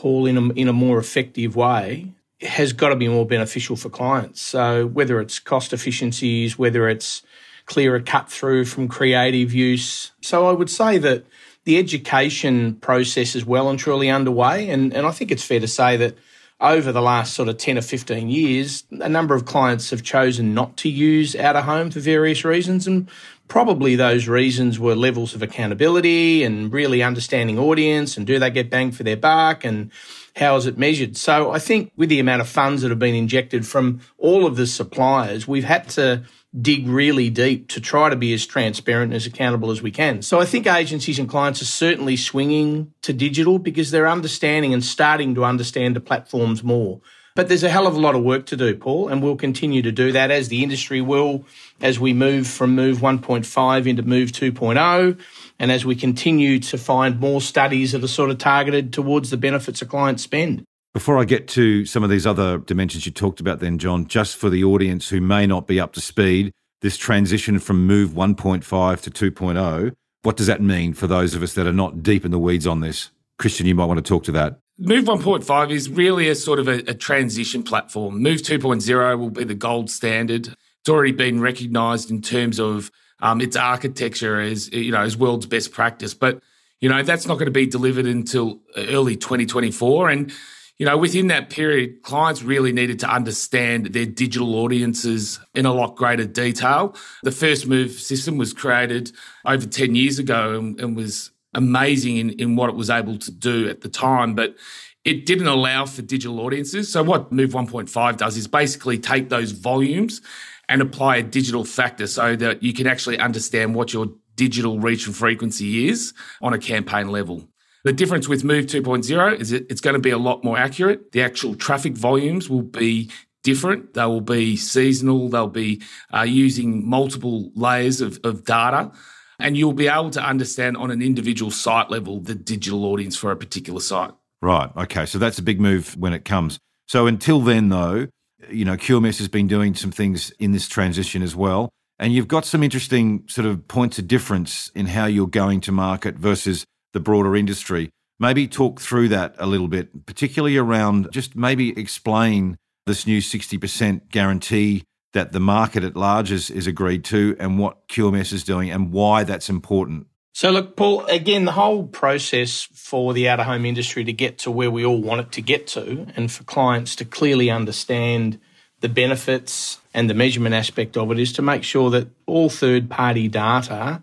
Paul, 0.00 0.24
in 0.24 0.38
a, 0.38 0.48
in 0.54 0.66
a 0.66 0.72
more 0.72 0.98
effective 0.98 1.56
way 1.56 2.10
has 2.40 2.72
got 2.72 2.88
to 2.88 2.96
be 2.96 3.06
more 3.06 3.26
beneficial 3.26 3.76
for 3.76 3.90
clients. 3.90 4.40
So 4.40 4.86
whether 4.86 5.20
it's 5.20 5.38
cost 5.38 5.74
efficiencies, 5.74 6.58
whether 6.58 6.88
it's 6.88 7.22
clearer 7.66 8.00
cut 8.00 8.30
through 8.30 8.64
from 8.64 8.88
creative 8.88 9.52
use. 9.52 10.12
So 10.22 10.46
I 10.46 10.52
would 10.52 10.70
say 10.70 10.96
that 10.96 11.26
the 11.64 11.76
education 11.76 12.76
process 12.76 13.36
is 13.36 13.44
well 13.44 13.68
and 13.68 13.78
truly 13.78 14.08
underway. 14.08 14.70
And, 14.70 14.94
and 14.94 15.06
I 15.06 15.10
think 15.10 15.30
it's 15.30 15.44
fair 15.44 15.60
to 15.60 15.68
say 15.68 15.98
that 15.98 16.16
over 16.62 16.92
the 16.92 17.02
last 17.02 17.34
sort 17.34 17.50
of 17.50 17.58
10 17.58 17.76
or 17.76 17.82
15 17.82 18.30
years, 18.30 18.84
a 18.90 19.08
number 19.08 19.34
of 19.34 19.44
clients 19.44 19.90
have 19.90 20.02
chosen 20.02 20.54
not 20.54 20.78
to 20.78 20.88
use 20.88 21.36
out 21.36 21.56
of 21.56 21.64
home 21.64 21.90
for 21.90 22.00
various 22.00 22.42
reasons. 22.42 22.86
And 22.86 23.06
probably 23.50 23.96
those 23.96 24.28
reasons 24.28 24.78
were 24.78 24.94
levels 24.94 25.34
of 25.34 25.42
accountability 25.42 26.44
and 26.44 26.72
really 26.72 27.02
understanding 27.02 27.58
audience 27.58 28.16
and 28.16 28.24
do 28.24 28.38
they 28.38 28.48
get 28.48 28.70
bang 28.70 28.92
for 28.92 29.02
their 29.02 29.16
buck 29.16 29.64
and 29.64 29.90
how 30.36 30.54
is 30.54 30.66
it 30.66 30.78
measured? 30.78 31.16
So 31.16 31.50
I 31.50 31.58
think 31.58 31.90
with 31.96 32.08
the 32.08 32.20
amount 32.20 32.40
of 32.40 32.48
funds 32.48 32.82
that 32.82 32.90
have 32.90 33.00
been 33.00 33.16
injected 33.16 33.66
from 33.66 34.00
all 34.18 34.46
of 34.46 34.54
the 34.56 34.68
suppliers, 34.68 35.48
we've 35.48 35.64
had 35.64 35.88
to 35.90 36.22
dig 36.58 36.86
really 36.86 37.28
deep 37.28 37.68
to 37.68 37.80
try 37.80 38.08
to 38.08 38.16
be 38.16 38.32
as 38.32 38.46
transparent 38.46 39.10
and 39.10 39.16
as 39.16 39.26
accountable 39.26 39.72
as 39.72 39.82
we 39.82 39.90
can. 39.90 40.22
So 40.22 40.40
I 40.40 40.44
think 40.44 40.68
agencies 40.68 41.18
and 41.18 41.28
clients 41.28 41.60
are 41.60 41.66
certainly 41.66 42.16
swinging 42.16 42.92
to 43.02 43.12
digital 43.12 43.58
because 43.58 43.90
they're 43.90 44.08
understanding 44.08 44.72
and 44.72 44.84
starting 44.84 45.34
to 45.34 45.44
understand 45.44 45.96
the 45.96 46.00
platforms 46.00 46.62
more. 46.62 47.00
But 47.40 47.48
there's 47.48 47.62
a 47.62 47.70
hell 47.70 47.86
of 47.86 47.96
a 47.96 47.98
lot 47.98 48.14
of 48.14 48.22
work 48.22 48.44
to 48.48 48.56
do, 48.58 48.76
Paul, 48.76 49.08
and 49.08 49.22
we'll 49.22 49.34
continue 49.34 49.80
to 49.80 49.90
do 49.90 50.12
that 50.12 50.30
as 50.30 50.48
the 50.48 50.62
industry 50.62 51.00
will, 51.00 51.46
as 51.80 51.98
we 51.98 52.12
move 52.12 52.46
from 52.46 52.74
Move 52.74 52.98
1.5 52.98 53.86
into 53.86 54.02
Move 54.02 54.30
2.0, 54.30 55.18
and 55.58 55.72
as 55.72 55.86
we 55.86 55.96
continue 55.96 56.58
to 56.58 56.76
find 56.76 57.18
more 57.18 57.40
studies 57.40 57.92
that 57.92 58.04
are 58.04 58.08
sort 58.08 58.28
of 58.28 58.36
targeted 58.36 58.92
towards 58.92 59.30
the 59.30 59.38
benefits 59.38 59.80
a 59.80 59.86
client 59.86 60.20
spend. 60.20 60.64
Before 60.92 61.16
I 61.16 61.24
get 61.24 61.48
to 61.48 61.86
some 61.86 62.04
of 62.04 62.10
these 62.10 62.26
other 62.26 62.58
dimensions 62.58 63.06
you 63.06 63.12
talked 63.12 63.40
about, 63.40 63.60
then, 63.60 63.78
John, 63.78 64.06
just 64.06 64.36
for 64.36 64.50
the 64.50 64.62
audience 64.62 65.08
who 65.08 65.22
may 65.22 65.46
not 65.46 65.66
be 65.66 65.80
up 65.80 65.94
to 65.94 66.02
speed, 66.02 66.52
this 66.82 66.98
transition 66.98 67.58
from 67.58 67.86
Move 67.86 68.10
1.5 68.10 69.00
to 69.00 69.30
2.0, 69.30 69.92
what 70.24 70.36
does 70.36 70.46
that 70.46 70.60
mean 70.60 70.92
for 70.92 71.06
those 71.06 71.34
of 71.34 71.42
us 71.42 71.54
that 71.54 71.66
are 71.66 71.72
not 71.72 72.02
deep 72.02 72.26
in 72.26 72.32
the 72.32 72.38
weeds 72.38 72.66
on 72.66 72.80
this? 72.80 73.12
Christian, 73.38 73.66
you 73.66 73.74
might 73.74 73.86
want 73.86 73.96
to 73.96 74.06
talk 74.06 74.24
to 74.24 74.32
that. 74.32 74.58
Move 74.82 75.04
1.5 75.04 75.70
is 75.70 75.90
really 75.90 76.30
a 76.30 76.34
sort 76.34 76.58
of 76.58 76.66
a, 76.66 76.78
a, 76.90 76.94
transition 76.94 77.62
platform. 77.62 78.22
Move 78.22 78.40
2.0 78.40 79.18
will 79.18 79.28
be 79.28 79.44
the 79.44 79.54
gold 79.54 79.90
standard. 79.90 80.46
It's 80.48 80.88
already 80.88 81.12
been 81.12 81.38
recognized 81.38 82.10
in 82.10 82.22
terms 82.22 82.58
of 82.58 82.90
um, 83.20 83.42
its 83.42 83.56
architecture 83.56 84.40
as, 84.40 84.72
you 84.72 84.90
know, 84.90 85.02
as 85.02 85.18
world's 85.18 85.44
best 85.44 85.72
practice. 85.72 86.14
But, 86.14 86.40
you 86.80 86.88
know, 86.88 87.02
that's 87.02 87.26
not 87.26 87.34
going 87.34 87.44
to 87.44 87.50
be 87.52 87.66
delivered 87.66 88.06
until 88.06 88.60
early 88.74 89.16
2024. 89.16 90.08
And, 90.08 90.32
you 90.78 90.86
know, 90.86 90.96
within 90.96 91.26
that 91.26 91.50
period, 91.50 92.00
clients 92.00 92.42
really 92.42 92.72
needed 92.72 92.98
to 93.00 93.06
understand 93.06 93.88
their 93.88 94.06
digital 94.06 94.54
audiences 94.54 95.40
in 95.54 95.66
a 95.66 95.74
lot 95.74 95.94
greater 95.94 96.24
detail. 96.24 96.96
The 97.22 97.32
first 97.32 97.66
move 97.66 97.90
system 97.90 98.38
was 98.38 98.54
created 98.54 99.12
over 99.44 99.66
10 99.66 99.94
years 99.94 100.18
ago 100.18 100.58
and, 100.58 100.80
and 100.80 100.96
was 100.96 101.32
amazing 101.54 102.16
in, 102.16 102.30
in 102.30 102.56
what 102.56 102.70
it 102.70 102.76
was 102.76 102.90
able 102.90 103.18
to 103.18 103.30
do 103.30 103.68
at 103.68 103.80
the 103.80 103.88
time, 103.88 104.34
but 104.34 104.56
it 105.04 105.26
didn't 105.26 105.46
allow 105.46 105.86
for 105.86 106.02
digital 106.02 106.40
audiences. 106.40 106.92
So 106.92 107.02
what 107.02 107.32
Move 107.32 107.50
1.5 107.50 108.16
does 108.16 108.36
is 108.36 108.46
basically 108.46 108.98
take 108.98 109.28
those 109.28 109.52
volumes 109.52 110.20
and 110.68 110.82
apply 110.82 111.16
a 111.16 111.22
digital 111.22 111.64
factor 111.64 112.06
so 112.06 112.36
that 112.36 112.62
you 112.62 112.72
can 112.72 112.86
actually 112.86 113.18
understand 113.18 113.74
what 113.74 113.92
your 113.92 114.08
digital 114.36 114.78
reach 114.78 115.06
and 115.06 115.16
frequency 115.16 115.88
is 115.88 116.12
on 116.40 116.52
a 116.52 116.58
campaign 116.58 117.08
level. 117.08 117.48
The 117.82 117.92
difference 117.92 118.28
with 118.28 118.44
Move 118.44 118.66
2.0 118.66 119.40
is 119.40 119.52
it's 119.52 119.80
going 119.80 119.94
to 119.94 120.00
be 120.00 120.10
a 120.10 120.18
lot 120.18 120.44
more 120.44 120.58
accurate. 120.58 121.12
The 121.12 121.22
actual 121.22 121.54
traffic 121.54 121.94
volumes 121.94 122.50
will 122.50 122.62
be 122.62 123.10
different. 123.42 123.94
They 123.94 124.04
will 124.04 124.20
be 124.20 124.56
seasonal. 124.56 125.30
They'll 125.30 125.48
be 125.48 125.82
uh, 126.14 126.22
using 126.22 126.88
multiple 126.88 127.50
layers 127.54 128.02
of, 128.02 128.20
of 128.22 128.44
data 128.44 128.92
and 129.40 129.56
you'll 129.56 129.72
be 129.72 129.88
able 129.88 130.10
to 130.10 130.22
understand 130.22 130.76
on 130.76 130.90
an 130.90 131.02
individual 131.02 131.50
site 131.50 131.90
level 131.90 132.20
the 132.20 132.34
digital 132.34 132.84
audience 132.84 133.16
for 133.16 133.30
a 133.30 133.36
particular 133.36 133.80
site. 133.80 134.12
Right. 134.42 134.70
Okay. 134.76 135.06
So 135.06 135.18
that's 135.18 135.38
a 135.38 135.42
big 135.42 135.60
move 135.60 135.96
when 135.96 136.12
it 136.12 136.24
comes. 136.24 136.58
So 136.86 137.06
until 137.06 137.40
then, 137.40 137.68
though, 137.68 138.08
you 138.48 138.64
know, 138.64 138.76
QMS 138.76 139.18
has 139.18 139.28
been 139.28 139.46
doing 139.46 139.74
some 139.74 139.90
things 139.90 140.30
in 140.38 140.52
this 140.52 140.68
transition 140.68 141.22
as 141.22 141.36
well. 141.36 141.70
And 141.98 142.14
you've 142.14 142.28
got 142.28 142.46
some 142.46 142.62
interesting 142.62 143.24
sort 143.28 143.46
of 143.46 143.68
points 143.68 143.98
of 143.98 144.08
difference 144.08 144.70
in 144.74 144.86
how 144.86 145.04
you're 145.04 145.26
going 145.26 145.60
to 145.62 145.72
market 145.72 146.16
versus 146.16 146.64
the 146.94 147.00
broader 147.00 147.36
industry. 147.36 147.90
Maybe 148.18 148.48
talk 148.48 148.80
through 148.80 149.08
that 149.08 149.34
a 149.38 149.46
little 149.46 149.68
bit, 149.68 150.06
particularly 150.06 150.56
around 150.56 151.08
just 151.12 151.36
maybe 151.36 151.78
explain 151.78 152.56
this 152.86 153.06
new 153.06 153.18
60% 153.18 154.08
guarantee 154.08 154.84
that 155.12 155.32
the 155.32 155.40
market 155.40 155.84
at 155.84 155.96
large 155.96 156.30
is, 156.30 156.50
is 156.50 156.66
agreed 156.66 157.04
to 157.04 157.36
and 157.38 157.58
what 157.58 157.88
QMS 157.88 158.32
is 158.32 158.44
doing 158.44 158.70
and 158.70 158.92
why 158.92 159.24
that's 159.24 159.48
important. 159.48 160.06
So, 160.32 160.50
look, 160.50 160.76
Paul, 160.76 161.04
again, 161.06 161.44
the 161.44 161.52
whole 161.52 161.86
process 161.86 162.62
for 162.72 163.12
the 163.12 163.28
out 163.28 163.40
of 163.40 163.46
home 163.46 163.64
industry 163.64 164.04
to 164.04 164.12
get 164.12 164.38
to 164.38 164.50
where 164.50 164.70
we 164.70 164.84
all 164.84 165.02
want 165.02 165.20
it 165.20 165.32
to 165.32 165.42
get 165.42 165.66
to, 165.68 166.06
and 166.16 166.30
for 166.30 166.44
clients 166.44 166.94
to 166.96 167.04
clearly 167.04 167.50
understand 167.50 168.38
the 168.80 168.88
benefits 168.88 169.78
and 169.92 170.08
the 170.08 170.14
measurement 170.14 170.54
aspect 170.54 170.96
of 170.96 171.10
it, 171.10 171.18
is 171.18 171.32
to 171.34 171.42
make 171.42 171.64
sure 171.64 171.90
that 171.90 172.08
all 172.26 172.48
third 172.48 172.88
party 172.88 173.28
data 173.28 174.02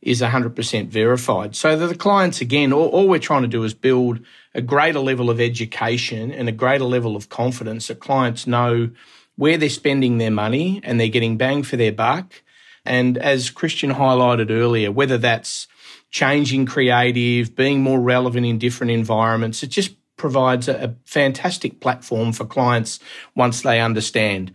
is 0.00 0.22
100% 0.22 0.88
verified. 0.88 1.54
So 1.54 1.76
that 1.76 1.86
the 1.86 1.94
clients, 1.94 2.40
again, 2.40 2.72
all, 2.72 2.88
all, 2.88 3.08
we're 3.08 3.18
trying 3.18 3.42
to 3.42 3.48
do 3.48 3.62
is 3.64 3.74
build 3.74 4.20
a 4.54 4.62
greater 4.62 5.00
level 5.00 5.30
of 5.30 5.40
education 5.40 6.30
and 6.30 6.48
a 6.48 6.52
greater 6.52 6.84
level 6.84 7.16
of 7.16 7.28
confidence 7.28 7.88
that 7.88 8.00
clients 8.00 8.46
know 8.46 8.90
where 9.36 9.56
they're 9.56 9.68
spending 9.68 10.18
their 10.18 10.30
money 10.30 10.80
and 10.82 10.98
they're 10.98 11.08
getting 11.08 11.36
bang 11.36 11.62
for 11.62 11.76
their 11.76 11.92
buck. 11.92 12.42
And 12.84 13.18
as 13.18 13.50
Christian 13.50 13.92
highlighted 13.92 14.50
earlier, 14.50 14.90
whether 14.90 15.18
that's 15.18 15.66
changing 16.10 16.66
creative, 16.66 17.54
being 17.54 17.82
more 17.82 18.00
relevant 18.00 18.46
in 18.46 18.58
different 18.58 18.92
environments, 18.92 19.62
it 19.62 19.68
just 19.68 19.94
provides 20.16 20.68
a, 20.68 20.84
a 20.84 20.94
fantastic 21.04 21.80
platform 21.80 22.32
for 22.32 22.44
clients 22.44 22.98
once 23.34 23.62
they 23.62 23.80
understand. 23.80 24.52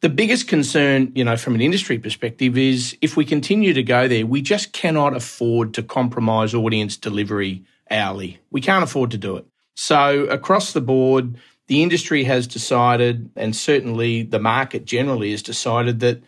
The 0.00 0.08
biggest 0.08 0.48
concern, 0.48 1.12
you 1.14 1.24
know, 1.24 1.36
from 1.36 1.54
an 1.54 1.60
industry 1.60 1.98
perspective 1.98 2.58
is 2.58 2.96
if 3.00 3.16
we 3.16 3.24
continue 3.24 3.72
to 3.72 3.82
go 3.82 4.08
there, 4.08 4.26
we 4.26 4.42
just 4.42 4.72
cannot 4.72 5.16
afford 5.16 5.74
to 5.74 5.82
compromise 5.82 6.54
audience 6.54 6.96
delivery 6.96 7.64
hourly. 7.90 8.38
We 8.50 8.60
can't 8.60 8.84
afford 8.84 9.10
to 9.12 9.18
do 9.18 9.36
it. 9.36 9.46
So 9.74 10.24
across 10.24 10.72
the 10.72 10.80
board, 10.80 11.38
the 11.68 11.82
industry 11.82 12.24
has 12.24 12.46
decided, 12.46 13.30
and 13.36 13.54
certainly 13.54 14.22
the 14.22 14.38
market 14.38 14.84
generally 14.84 15.32
has 15.32 15.42
decided 15.42 16.00
that 16.00 16.22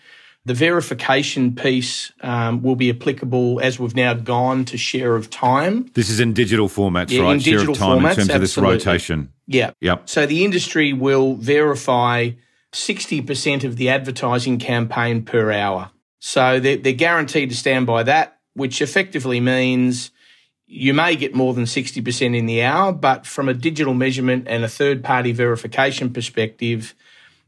the 0.44 0.54
verification 0.54 1.54
piece 1.54 2.10
um, 2.22 2.62
will 2.62 2.74
be 2.74 2.90
applicable 2.90 3.60
as 3.60 3.78
we've 3.78 3.94
now 3.94 4.14
gone 4.14 4.64
to 4.64 4.78
share 4.78 5.14
of 5.14 5.30
time. 5.30 5.90
This 5.94 6.08
is 6.08 6.20
in 6.20 6.32
digital 6.32 6.68
formats, 6.68 7.10
yeah, 7.10 7.22
right? 7.22 7.34
In 7.34 7.40
share 7.40 7.54
digital 7.54 7.74
of 7.74 7.78
time 7.78 7.98
formats, 7.98 8.10
in 8.10 8.16
terms 8.16 8.30
absolutely. 8.30 8.36
of 8.36 8.40
this 8.40 8.56
rotation. 8.86 9.32
Yeah. 9.46 9.70
Yep. 9.80 10.08
So 10.08 10.26
the 10.26 10.44
industry 10.44 10.92
will 10.92 11.34
verify 11.34 12.30
60% 12.72 13.64
of 13.64 13.76
the 13.76 13.90
advertising 13.90 14.58
campaign 14.58 15.22
per 15.24 15.52
hour. 15.52 15.90
So 16.18 16.58
they're, 16.60 16.76
they're 16.76 16.92
guaranteed 16.92 17.50
to 17.50 17.56
stand 17.56 17.86
by 17.86 18.02
that, 18.04 18.38
which 18.54 18.82
effectively 18.82 19.40
means 19.40 20.10
you 20.68 20.92
may 20.92 21.16
get 21.16 21.34
more 21.34 21.54
than 21.54 21.64
60% 21.64 22.36
in 22.36 22.44
the 22.46 22.62
hour, 22.62 22.92
but 22.92 23.26
from 23.26 23.48
a 23.48 23.54
digital 23.54 23.94
measurement 23.94 24.46
and 24.46 24.62
a 24.62 24.68
third 24.68 25.02
party 25.02 25.32
verification 25.32 26.12
perspective, 26.12 26.94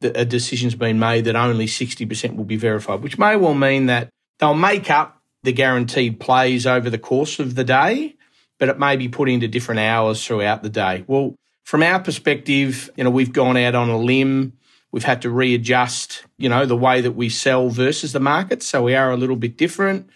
a 0.00 0.24
decision's 0.24 0.74
been 0.74 0.98
made 0.98 1.26
that 1.26 1.36
only 1.36 1.66
60% 1.66 2.36
will 2.36 2.44
be 2.44 2.56
verified, 2.56 3.02
which 3.02 3.18
may 3.18 3.36
well 3.36 3.54
mean 3.54 3.86
that 3.86 4.08
they'll 4.38 4.54
make 4.54 4.90
up 4.90 5.20
the 5.42 5.52
guaranteed 5.52 6.18
plays 6.18 6.66
over 6.66 6.88
the 6.88 6.98
course 6.98 7.38
of 7.38 7.54
the 7.54 7.64
day, 7.64 8.16
but 8.58 8.70
it 8.70 8.78
may 8.78 8.96
be 8.96 9.08
put 9.08 9.28
into 9.28 9.46
different 9.46 9.80
hours 9.80 10.24
throughout 10.24 10.62
the 10.62 10.70
day. 10.70 11.04
Well, 11.06 11.34
from 11.64 11.82
our 11.82 12.00
perspective, 12.00 12.90
you 12.96 13.04
know, 13.04 13.10
we've 13.10 13.32
gone 13.32 13.58
out 13.58 13.74
on 13.74 13.90
a 13.90 13.98
limb. 13.98 14.54
We've 14.92 15.04
had 15.04 15.22
to 15.22 15.30
readjust, 15.30 16.24
you 16.38 16.48
know, 16.48 16.64
the 16.64 16.76
way 16.76 17.02
that 17.02 17.12
we 17.12 17.28
sell 17.28 17.68
versus 17.68 18.12
the 18.12 18.20
market. 18.20 18.62
So 18.62 18.82
we 18.82 18.94
are 18.94 19.10
a 19.10 19.16
little 19.16 19.36
bit 19.36 19.56
different. 19.56 20.08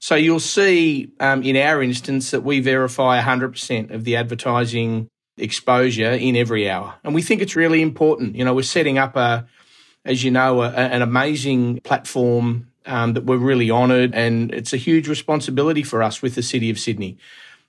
So 0.00 0.14
you'll 0.14 0.40
see 0.40 1.10
um, 1.20 1.42
in 1.42 1.56
our 1.56 1.82
instance 1.82 2.30
that 2.30 2.42
we 2.42 2.60
verify 2.60 3.20
100% 3.20 3.90
of 3.92 4.04
the 4.04 4.16
advertising 4.16 5.08
exposure 5.36 6.10
in 6.12 6.36
every 6.36 6.68
hour. 6.70 6.94
And 7.04 7.14
we 7.14 7.22
think 7.22 7.42
it's 7.42 7.56
really 7.56 7.82
important. 7.82 8.36
You 8.36 8.44
know, 8.44 8.54
we're 8.54 8.62
setting 8.62 8.98
up 8.98 9.16
a, 9.16 9.46
as 10.04 10.22
you 10.22 10.30
know, 10.30 10.62
a, 10.62 10.70
an 10.70 11.02
amazing 11.02 11.80
platform 11.80 12.68
um, 12.86 13.12
that 13.14 13.24
we're 13.24 13.36
really 13.36 13.70
honoured, 13.70 14.14
and 14.14 14.52
it's 14.52 14.72
a 14.72 14.78
huge 14.78 15.08
responsibility 15.08 15.82
for 15.82 16.02
us 16.02 16.22
with 16.22 16.34
the 16.34 16.42
City 16.42 16.70
of 16.70 16.78
Sydney. 16.78 17.18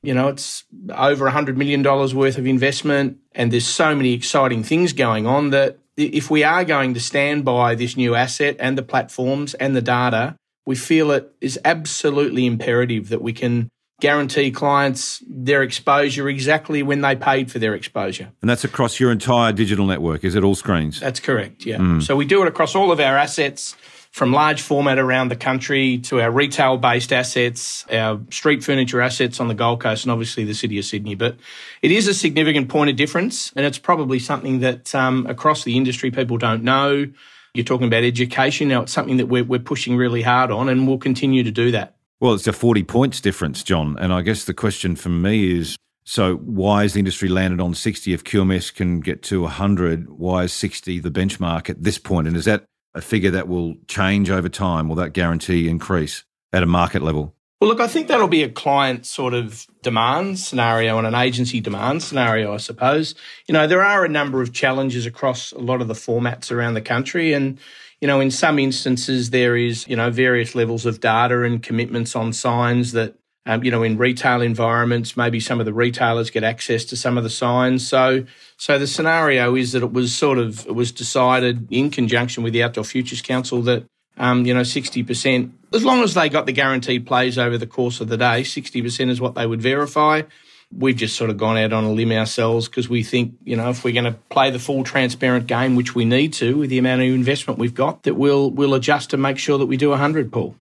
You 0.01 0.13
know, 0.13 0.29
it's 0.29 0.63
over 0.89 1.29
$100 1.29 1.57
million 1.57 1.83
worth 1.83 2.37
of 2.37 2.47
investment, 2.47 3.17
and 3.33 3.51
there's 3.51 3.67
so 3.67 3.93
many 3.93 4.13
exciting 4.13 4.63
things 4.63 4.93
going 4.93 5.27
on 5.27 5.49
that 5.49 5.77
if 5.97 6.31
we 6.31 6.45
are 6.45 6.63
going 6.63 6.93
to 6.93 7.01
stand 7.01 7.43
by 7.43 7.75
this 7.75 7.97
new 7.97 8.15
asset 8.15 8.55
and 8.59 8.77
the 8.77 8.83
platforms 8.83 9.53
and 9.55 9.75
the 9.75 9.81
data, 9.81 10.37
we 10.65 10.75
feel 10.75 11.11
it 11.11 11.31
is 11.41 11.59
absolutely 11.65 12.45
imperative 12.45 13.09
that 13.09 13.21
we 13.21 13.33
can 13.33 13.69
guarantee 13.99 14.49
clients 14.51 15.21
their 15.27 15.61
exposure 15.61 16.29
exactly 16.29 16.81
when 16.81 17.01
they 17.01 17.15
paid 17.15 17.51
for 17.51 17.59
their 17.59 17.75
exposure. 17.75 18.31
And 18.41 18.49
that's 18.49 18.63
across 18.63 18.99
your 18.99 19.11
entire 19.11 19.51
digital 19.51 19.85
network, 19.85 20.23
is 20.23 20.35
it 20.35 20.43
all 20.43 20.55
screens? 20.55 20.99
That's 20.99 21.19
correct, 21.19 21.65
yeah. 21.65 21.77
Mm. 21.77 22.01
So 22.01 22.15
we 22.15 22.25
do 22.25 22.41
it 22.41 22.47
across 22.47 22.75
all 22.75 22.91
of 22.91 22.99
our 22.99 23.17
assets 23.17 23.75
from 24.11 24.31
large 24.31 24.61
format 24.61 24.97
around 24.97 25.29
the 25.29 25.35
country 25.35 25.99
to 25.99 26.19
our 26.19 26.31
retail 26.31 26.77
based 26.77 27.13
assets, 27.13 27.85
our 27.91 28.19
street 28.31 28.63
furniture 28.63 29.01
assets 29.01 29.39
on 29.39 29.47
the 29.47 29.53
Gold 29.53 29.81
Coast, 29.81 30.03
and 30.05 30.11
obviously 30.11 30.45
the 30.45 30.53
City 30.53 30.79
of 30.79 30.85
Sydney. 30.85 31.15
But 31.15 31.37
it 31.81 31.91
is 31.91 32.07
a 32.07 32.13
significant 32.13 32.69
point 32.69 32.89
of 32.89 32.95
difference, 32.95 33.53
and 33.55 33.65
it's 33.65 33.77
probably 33.77 34.19
something 34.19 34.59
that 34.59 34.95
um, 34.95 35.27
across 35.27 35.63
the 35.63 35.77
industry 35.77 36.09
people 36.09 36.37
don't 36.37 36.63
know. 36.63 37.07
You're 37.53 37.65
talking 37.65 37.87
about 37.87 38.03
education. 38.03 38.67
Now, 38.67 38.83
it's 38.83 38.91
something 38.91 39.17
that 39.17 39.27
we're, 39.27 39.43
we're 39.43 39.59
pushing 39.59 39.97
really 39.97 40.21
hard 40.21 40.51
on, 40.51 40.69
and 40.69 40.87
we'll 40.87 40.97
continue 40.97 41.43
to 41.43 41.51
do 41.51 41.71
that. 41.71 41.95
Well, 42.19 42.33
it's 42.33 42.47
a 42.47 42.53
40 42.53 42.83
points 42.83 43.21
difference, 43.21 43.63
John. 43.63 43.97
And 43.99 44.11
I 44.13 44.21
guess 44.21 44.45
the 44.45 44.53
question 44.53 44.95
for 44.95 45.09
me 45.09 45.57
is 45.57 45.77
so 46.09 46.37
why 46.37 46.85
is 46.85 46.93
the 46.93 46.99
industry 46.99 47.29
landed 47.29 47.61
on 47.61 47.75
60 47.75 48.13
if 48.13 48.23
QMS 48.23 48.73
can 48.73 48.99
get 48.99 49.21
to 49.23 49.41
100? 49.41 50.09
Why 50.09 50.45
is 50.45 50.53
60 50.53 50.99
the 50.99 51.11
benchmark 51.11 51.69
at 51.69 51.83
this 51.83 51.99
point? 51.99 52.27
And 52.27 52.35
is 52.35 52.45
that 52.45 52.65
a 52.95 53.01
figure 53.01 53.31
that 53.31 53.47
will 53.47 53.75
change 53.87 54.29
over 54.29 54.49
time? 54.49 54.89
Will 54.89 54.95
that 54.95 55.13
guarantee 55.13 55.69
increase 55.69 56.23
at 56.51 56.63
a 56.63 56.65
market 56.65 57.03
level? 57.03 57.35
Well, 57.59 57.69
look, 57.69 57.81
I 57.81 57.87
think 57.87 58.07
that'll 58.07 58.29
be 58.29 58.43
a 58.43 58.49
client 58.49 59.05
sort 59.05 59.33
of 59.33 59.67
demand 59.81 60.39
scenario 60.39 60.97
and 60.97 61.05
an 61.05 61.13
agency 61.13 61.59
demand 61.59 62.01
scenario, 62.01 62.53
I 62.53 62.57
suppose. 62.57 63.15
You 63.47 63.53
know, 63.53 63.67
there 63.67 63.83
are 63.83 64.05
a 64.05 64.09
number 64.09 64.41
of 64.41 64.53
challenges 64.53 65.05
across 65.05 65.51
a 65.51 65.59
lot 65.59 65.81
of 65.81 65.89
the 65.89 65.93
formats 65.93 66.53
around 66.53 66.75
the 66.75 66.81
country. 66.81 67.33
And, 67.33 67.59
you 67.99 68.07
know, 68.07 68.21
in 68.21 68.31
some 68.31 68.59
instances, 68.59 69.31
there 69.31 69.57
is, 69.57 69.85
you 69.89 69.97
know, 69.97 70.09
various 70.09 70.55
levels 70.55 70.85
of 70.85 71.01
data 71.01 71.43
and 71.43 71.61
commitments 71.61 72.15
on 72.15 72.31
signs 72.31 72.93
that, 72.93 73.15
um, 73.45 73.61
you 73.61 73.71
know, 73.71 73.83
in 73.83 73.97
retail 73.97 74.41
environments, 74.41 75.17
maybe 75.17 75.41
some 75.41 75.59
of 75.59 75.65
the 75.65 75.73
retailers 75.73 76.29
get 76.29 76.45
access 76.45 76.85
to 76.85 76.95
some 76.95 77.17
of 77.17 77.25
the 77.25 77.29
signs. 77.29 77.85
So, 77.85 78.23
so 78.55 78.79
the 78.79 78.87
scenario 78.87 79.55
is 79.55 79.73
that 79.73 79.83
it 79.83 79.91
was 79.91 80.15
sort 80.15 80.37
of, 80.37 80.65
it 80.65 80.75
was 80.75 80.93
decided 80.93 81.67
in 81.69 81.89
conjunction 81.89 82.41
with 82.41 82.53
the 82.53 82.63
Outdoor 82.63 82.85
Futures 82.85 83.21
Council 83.21 83.61
that, 83.63 83.83
um, 84.17 84.45
you 84.45 84.53
know, 84.53 84.61
60%, 84.61 85.51
as 85.73 85.83
long 85.83 86.03
as 86.03 86.13
they 86.13 86.29
got 86.29 86.45
the 86.45 86.51
guaranteed 86.51 87.05
plays 87.05 87.37
over 87.37 87.57
the 87.57 87.67
course 87.67 88.01
of 88.01 88.07
the 88.07 88.17
day, 88.17 88.41
60% 88.41 89.09
is 89.09 89.21
what 89.21 89.35
they 89.35 89.45
would 89.45 89.61
verify 89.61 90.23
we've 90.71 90.95
just 90.95 91.15
sort 91.15 91.29
of 91.29 91.37
gone 91.37 91.57
out 91.57 91.73
on 91.73 91.83
a 91.83 91.91
limb 91.91 92.11
ourselves 92.11 92.67
because 92.67 92.87
we 92.89 93.03
think, 93.03 93.35
you 93.43 93.55
know, 93.55 93.69
if 93.69 93.83
we're 93.83 93.93
going 93.93 94.11
to 94.11 94.19
play 94.29 94.51
the 94.51 94.59
full 94.59 94.83
transparent 94.83 95.47
game, 95.47 95.75
which 95.75 95.95
we 95.95 96.05
need 96.05 96.33
to 96.33 96.57
with 96.57 96.69
the 96.69 96.77
amount 96.77 97.01
of 97.01 97.07
investment 97.07 97.59
we've 97.59 97.73
got, 97.73 98.03
that 98.03 98.15
we'll 98.15 98.51
we'll 98.51 98.73
adjust 98.73 99.09
to 99.11 99.17
make 99.17 99.37
sure 99.37 99.57
that 99.57 99.65
we 99.65 99.77
do 99.77 99.89
100, 99.89 100.31
Paul. 100.31 100.55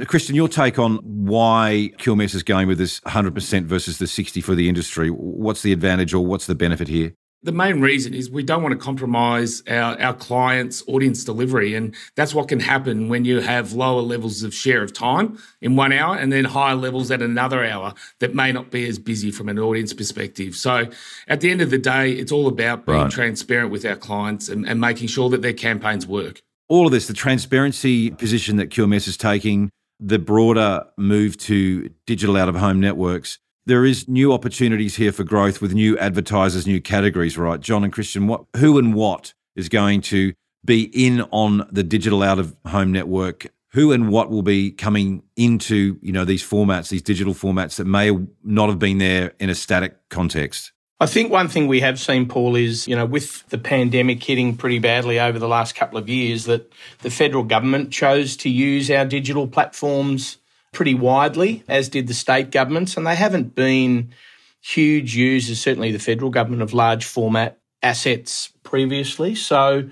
Uh, 0.00 0.04
Christian, 0.04 0.34
your 0.34 0.48
take 0.48 0.78
on 0.78 0.96
why 0.96 1.90
QMS 1.98 2.34
is 2.34 2.42
going 2.42 2.68
with 2.68 2.78
this 2.78 3.00
100% 3.00 3.64
versus 3.64 3.98
the 3.98 4.06
60 4.06 4.40
for 4.40 4.54
the 4.54 4.68
industry. 4.68 5.08
What's 5.08 5.62
the 5.62 5.72
advantage 5.72 6.12
or 6.12 6.24
what's 6.24 6.46
the 6.46 6.54
benefit 6.54 6.88
here? 6.88 7.14
The 7.42 7.52
main 7.52 7.80
reason 7.80 8.12
is 8.12 8.28
we 8.28 8.42
don't 8.42 8.62
want 8.62 8.72
to 8.72 8.78
compromise 8.78 9.62
our, 9.68 10.00
our 10.00 10.14
clients' 10.14 10.82
audience 10.88 11.22
delivery. 11.22 11.74
And 11.74 11.94
that's 12.16 12.34
what 12.34 12.48
can 12.48 12.60
happen 12.60 13.08
when 13.08 13.24
you 13.24 13.40
have 13.40 13.72
lower 13.72 14.02
levels 14.02 14.42
of 14.42 14.52
share 14.52 14.82
of 14.82 14.92
time 14.92 15.38
in 15.60 15.76
one 15.76 15.92
hour 15.92 16.16
and 16.16 16.32
then 16.32 16.44
higher 16.44 16.74
levels 16.74 17.10
at 17.10 17.22
another 17.22 17.64
hour 17.64 17.94
that 18.18 18.34
may 18.34 18.52
not 18.52 18.70
be 18.70 18.88
as 18.88 18.98
busy 18.98 19.30
from 19.30 19.48
an 19.48 19.58
audience 19.58 19.92
perspective. 19.92 20.56
So 20.56 20.88
at 21.28 21.40
the 21.40 21.50
end 21.50 21.60
of 21.60 21.70
the 21.70 21.78
day, 21.78 22.12
it's 22.12 22.32
all 22.32 22.48
about 22.48 22.84
being 22.84 22.98
right. 22.98 23.10
transparent 23.10 23.70
with 23.70 23.84
our 23.84 23.96
clients 23.96 24.48
and, 24.48 24.66
and 24.66 24.80
making 24.80 25.08
sure 25.08 25.30
that 25.30 25.42
their 25.42 25.52
campaigns 25.52 26.06
work. 26.06 26.42
All 26.68 26.86
of 26.86 26.92
this, 26.92 27.06
the 27.06 27.14
transparency 27.14 28.10
position 28.10 28.56
that 28.56 28.70
QMS 28.70 29.06
is 29.06 29.16
taking, 29.16 29.70
the 30.00 30.18
broader 30.18 30.84
move 30.96 31.36
to 31.38 31.90
digital 32.06 32.36
out 32.36 32.48
of 32.48 32.56
home 32.56 32.80
networks, 32.80 33.38
there 33.66 33.84
is 33.84 34.08
new 34.08 34.32
opportunities 34.32 34.96
here 34.96 35.12
for 35.12 35.24
growth 35.24 35.60
with 35.60 35.74
new 35.74 35.98
advertisers, 35.98 36.66
new 36.66 36.80
categories, 36.80 37.36
right? 37.36 37.60
John 37.60 37.84
and 37.84 37.92
Christian, 37.92 38.28
what, 38.28 38.44
who 38.56 38.78
and 38.78 38.94
what 38.94 39.34
is 39.56 39.68
going 39.68 40.00
to 40.02 40.32
be 40.64 40.84
in 40.94 41.22
on 41.32 41.68
the 41.70 41.82
digital 41.82 42.22
out 42.22 42.38
of 42.38 42.56
home 42.66 42.92
network? 42.92 43.48
Who 43.72 43.92
and 43.92 44.08
what 44.08 44.30
will 44.30 44.42
be 44.42 44.70
coming 44.70 45.22
into 45.36 45.98
you 46.00 46.10
know 46.12 46.24
these 46.24 46.42
formats, 46.42 46.88
these 46.88 47.02
digital 47.02 47.34
formats 47.34 47.76
that 47.76 47.84
may 47.84 48.16
not 48.42 48.70
have 48.70 48.78
been 48.78 48.98
there 48.98 49.34
in 49.38 49.50
a 49.50 49.54
static 49.54 49.96
context? 50.08 50.72
I 50.98 51.04
think 51.04 51.30
one 51.30 51.48
thing 51.48 51.66
we 51.66 51.80
have 51.80 52.00
seen, 52.00 52.26
Paul, 52.26 52.56
is, 52.56 52.88
you 52.88 52.96
know, 52.96 53.04
with 53.04 53.46
the 53.48 53.58
pandemic 53.58 54.22
hitting 54.22 54.56
pretty 54.56 54.78
badly 54.78 55.20
over 55.20 55.38
the 55.38 55.48
last 55.48 55.74
couple 55.74 55.98
of 55.98 56.08
years, 56.08 56.46
that 56.46 56.72
the 57.00 57.10
federal 57.10 57.42
government 57.42 57.92
chose 57.92 58.34
to 58.38 58.48
use 58.48 58.90
our 58.90 59.04
digital 59.04 59.46
platforms 59.46 60.38
pretty 60.76 60.94
widely, 60.94 61.64
as 61.68 61.88
did 61.88 62.06
the 62.06 62.12
state 62.12 62.50
governments, 62.50 62.98
and 62.98 63.06
they 63.06 63.16
haven't 63.16 63.54
been 63.54 64.12
huge 64.60 65.16
users, 65.16 65.58
certainly 65.58 65.90
the 65.90 65.98
federal 65.98 66.30
government, 66.30 66.60
of 66.60 66.74
large 66.74 67.06
format 67.06 67.58
assets 67.82 68.52
previously. 68.62 69.34
So 69.34 69.88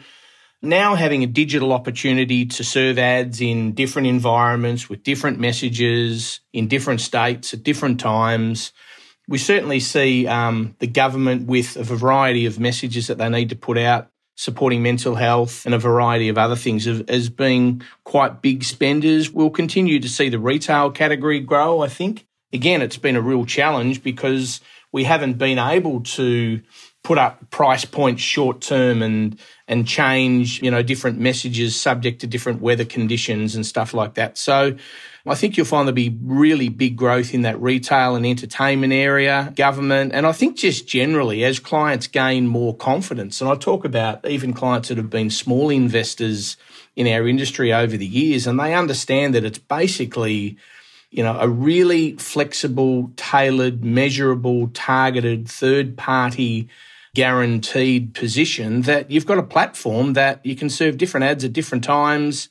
now 0.60 0.94
having 0.94 1.22
a 1.22 1.26
digital 1.26 1.72
opportunity 1.72 2.44
to 2.44 2.62
serve 2.62 2.98
ads 2.98 3.40
in 3.40 3.72
different 3.72 4.08
environments 4.08 4.90
with 4.90 5.02
different 5.02 5.40
messages 5.40 6.40
in 6.52 6.68
different 6.68 7.00
states 7.00 7.54
at 7.54 7.62
different 7.62 7.98
times 7.98 8.72
we 9.26 9.38
certainly 9.38 9.80
see 9.80 10.26
um, 10.26 10.76
the 10.80 10.86
government 10.86 11.46
with 11.46 11.76
a 11.76 11.82
variety 11.82 12.46
of 12.46 12.60
messages 12.60 13.06
that 13.06 13.18
they 13.18 13.28
need 13.28 13.48
to 13.50 13.56
put 13.56 13.78
out 13.78 14.10
supporting 14.36 14.82
mental 14.82 15.14
health 15.14 15.64
and 15.64 15.74
a 15.74 15.78
variety 15.78 16.28
of 16.28 16.36
other 16.36 16.56
things 16.56 16.86
as 16.86 17.28
being 17.28 17.82
quite 18.04 18.42
big 18.42 18.64
spenders. 18.64 19.30
We'll 19.30 19.50
continue 19.50 20.00
to 20.00 20.08
see 20.08 20.28
the 20.28 20.38
retail 20.38 20.90
category 20.90 21.40
grow, 21.40 21.80
I 21.80 21.88
think. 21.88 22.26
Again, 22.52 22.82
it's 22.82 22.98
been 22.98 23.16
a 23.16 23.20
real 23.20 23.44
challenge 23.44 24.02
because 24.02 24.60
we 24.92 25.04
haven't 25.04 25.38
been 25.38 25.58
able 25.58 26.02
to 26.02 26.60
put 27.02 27.18
up 27.18 27.50
price 27.50 27.84
points 27.84 28.22
short 28.22 28.60
term 28.60 29.02
and 29.02 29.38
and 29.66 29.86
change, 29.86 30.62
you 30.62 30.70
know, 30.70 30.82
different 30.82 31.18
messages 31.18 31.80
subject 31.80 32.20
to 32.20 32.26
different 32.26 32.60
weather 32.60 32.84
conditions 32.84 33.54
and 33.54 33.64
stuff 33.64 33.94
like 33.94 34.14
that. 34.14 34.36
So 34.36 34.76
I 35.26 35.34
think 35.34 35.56
you'll 35.56 35.64
find 35.64 35.88
there'll 35.88 35.94
be 35.94 36.18
really 36.22 36.68
big 36.68 36.96
growth 36.96 37.32
in 37.32 37.42
that 37.42 37.60
retail 37.60 38.14
and 38.14 38.26
entertainment 38.26 38.92
area, 38.92 39.54
government, 39.56 40.12
and 40.12 40.26
I 40.26 40.32
think 40.32 40.58
just 40.58 40.86
generally 40.86 41.44
as 41.44 41.58
clients 41.58 42.06
gain 42.06 42.46
more 42.46 42.76
confidence. 42.76 43.40
And 43.40 43.48
I 43.48 43.54
talk 43.54 43.86
about 43.86 44.26
even 44.28 44.52
clients 44.52 44.88
that 44.88 44.98
have 44.98 45.08
been 45.08 45.30
small 45.30 45.70
investors 45.70 46.58
in 46.94 47.06
our 47.06 47.26
industry 47.26 47.72
over 47.72 47.96
the 47.96 48.06
years, 48.06 48.46
and 48.46 48.60
they 48.60 48.74
understand 48.74 49.34
that 49.34 49.44
it's 49.44 49.58
basically 49.58 50.58
you 51.10 51.22
know, 51.22 51.38
a 51.38 51.48
really 51.48 52.16
flexible, 52.16 53.12
tailored, 53.14 53.84
measurable, 53.84 54.68
targeted, 54.74 55.48
third 55.48 55.96
party 55.96 56.68
guaranteed 57.14 58.12
position 58.14 58.82
that 58.82 59.08
you've 59.10 59.24
got 59.24 59.38
a 59.38 59.42
platform 59.42 60.14
that 60.14 60.44
you 60.44 60.56
can 60.56 60.68
serve 60.68 60.98
different 60.98 61.22
ads 61.22 61.44
at 61.44 61.52
different 61.52 61.84
times 61.84 62.48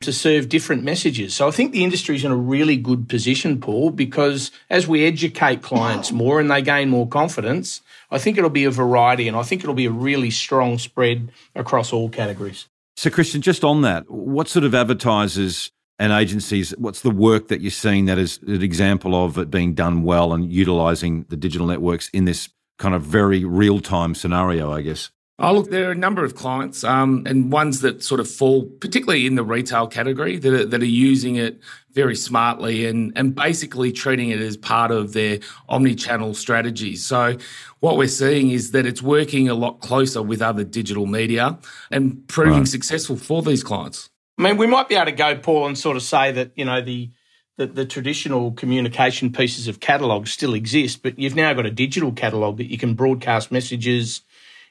to 0.00 0.12
serve 0.12 0.48
different 0.48 0.84
messages. 0.84 1.34
So 1.34 1.48
I 1.48 1.50
think 1.50 1.72
the 1.72 1.84
industry 1.84 2.16
is 2.16 2.24
in 2.24 2.30
a 2.30 2.36
really 2.36 2.76
good 2.76 3.08
position, 3.08 3.60
Paul, 3.60 3.90
because 3.90 4.50
as 4.70 4.86
we 4.86 5.04
educate 5.04 5.62
clients 5.62 6.12
more 6.12 6.40
and 6.40 6.50
they 6.50 6.62
gain 6.62 6.88
more 6.88 7.08
confidence, 7.08 7.80
I 8.10 8.18
think 8.18 8.38
it'll 8.38 8.50
be 8.50 8.64
a 8.64 8.70
variety 8.70 9.28
and 9.28 9.36
I 9.36 9.42
think 9.42 9.62
it'll 9.62 9.74
be 9.74 9.86
a 9.86 9.90
really 9.90 10.30
strong 10.30 10.78
spread 10.78 11.30
across 11.54 11.92
all 11.92 12.08
categories. 12.08 12.68
So, 12.96 13.10
Christian, 13.10 13.42
just 13.42 13.62
on 13.62 13.82
that, 13.82 14.10
what 14.10 14.48
sort 14.48 14.64
of 14.64 14.74
advertisers 14.74 15.70
and 15.98 16.12
agencies, 16.12 16.74
what's 16.78 17.02
the 17.02 17.10
work 17.10 17.48
that 17.48 17.60
you're 17.60 17.70
seeing 17.70 18.06
that 18.06 18.18
is 18.18 18.38
an 18.46 18.62
example 18.62 19.14
of 19.14 19.38
it 19.38 19.50
being 19.50 19.74
done 19.74 20.02
well 20.02 20.32
and 20.32 20.52
utilizing 20.52 21.24
the 21.28 21.36
digital 21.36 21.66
networks 21.66 22.08
in 22.10 22.24
this 22.24 22.48
kind 22.78 22.94
of 22.94 23.02
very 23.02 23.44
real 23.44 23.80
time 23.80 24.14
scenario, 24.14 24.72
I 24.72 24.82
guess? 24.82 25.10
Oh, 25.38 25.52
look, 25.52 25.70
there 25.70 25.88
are 25.88 25.92
a 25.92 25.96
number 25.96 26.24
of 26.24 26.34
clients 26.34 26.82
um, 26.82 27.24
and 27.26 27.52
ones 27.52 27.82
that 27.82 28.02
sort 28.02 28.20
of 28.20 28.30
fall, 28.30 28.64
particularly 28.64 29.26
in 29.26 29.34
the 29.34 29.44
retail 29.44 29.86
category, 29.86 30.38
that 30.38 30.52
are, 30.52 30.64
that 30.64 30.80
are 30.80 30.86
using 30.86 31.36
it 31.36 31.60
very 31.92 32.16
smartly 32.16 32.86
and, 32.86 33.12
and 33.16 33.34
basically 33.34 33.92
treating 33.92 34.30
it 34.30 34.40
as 34.40 34.56
part 34.56 34.90
of 34.90 35.12
their 35.12 35.40
omni-channel 35.68 36.32
strategy. 36.32 36.96
So 36.96 37.36
what 37.80 37.98
we're 37.98 38.08
seeing 38.08 38.50
is 38.50 38.70
that 38.70 38.86
it's 38.86 39.02
working 39.02 39.50
a 39.50 39.54
lot 39.54 39.80
closer 39.80 40.22
with 40.22 40.40
other 40.40 40.64
digital 40.64 41.04
media 41.04 41.58
and 41.90 42.26
proving 42.28 42.60
right. 42.60 42.68
successful 42.68 43.16
for 43.16 43.42
these 43.42 43.62
clients. 43.62 44.08
I 44.38 44.42
mean, 44.42 44.56
we 44.56 44.66
might 44.66 44.88
be 44.88 44.94
able 44.94 45.06
to 45.06 45.12
go, 45.12 45.36
Paul, 45.36 45.66
and 45.66 45.76
sort 45.76 45.96
of 45.96 46.02
say 46.02 46.32
that, 46.32 46.52
you 46.56 46.64
know, 46.64 46.80
the 46.80 47.10
the, 47.58 47.66
the 47.66 47.86
traditional 47.86 48.52
communication 48.52 49.32
pieces 49.32 49.66
of 49.66 49.80
catalogs 49.80 50.30
still 50.30 50.52
exist, 50.52 51.02
but 51.02 51.18
you've 51.18 51.34
now 51.34 51.54
got 51.54 51.64
a 51.64 51.70
digital 51.70 52.12
catalogue 52.12 52.58
that 52.58 52.70
you 52.70 52.76
can 52.76 52.92
broadcast 52.92 53.50
messages 53.50 54.20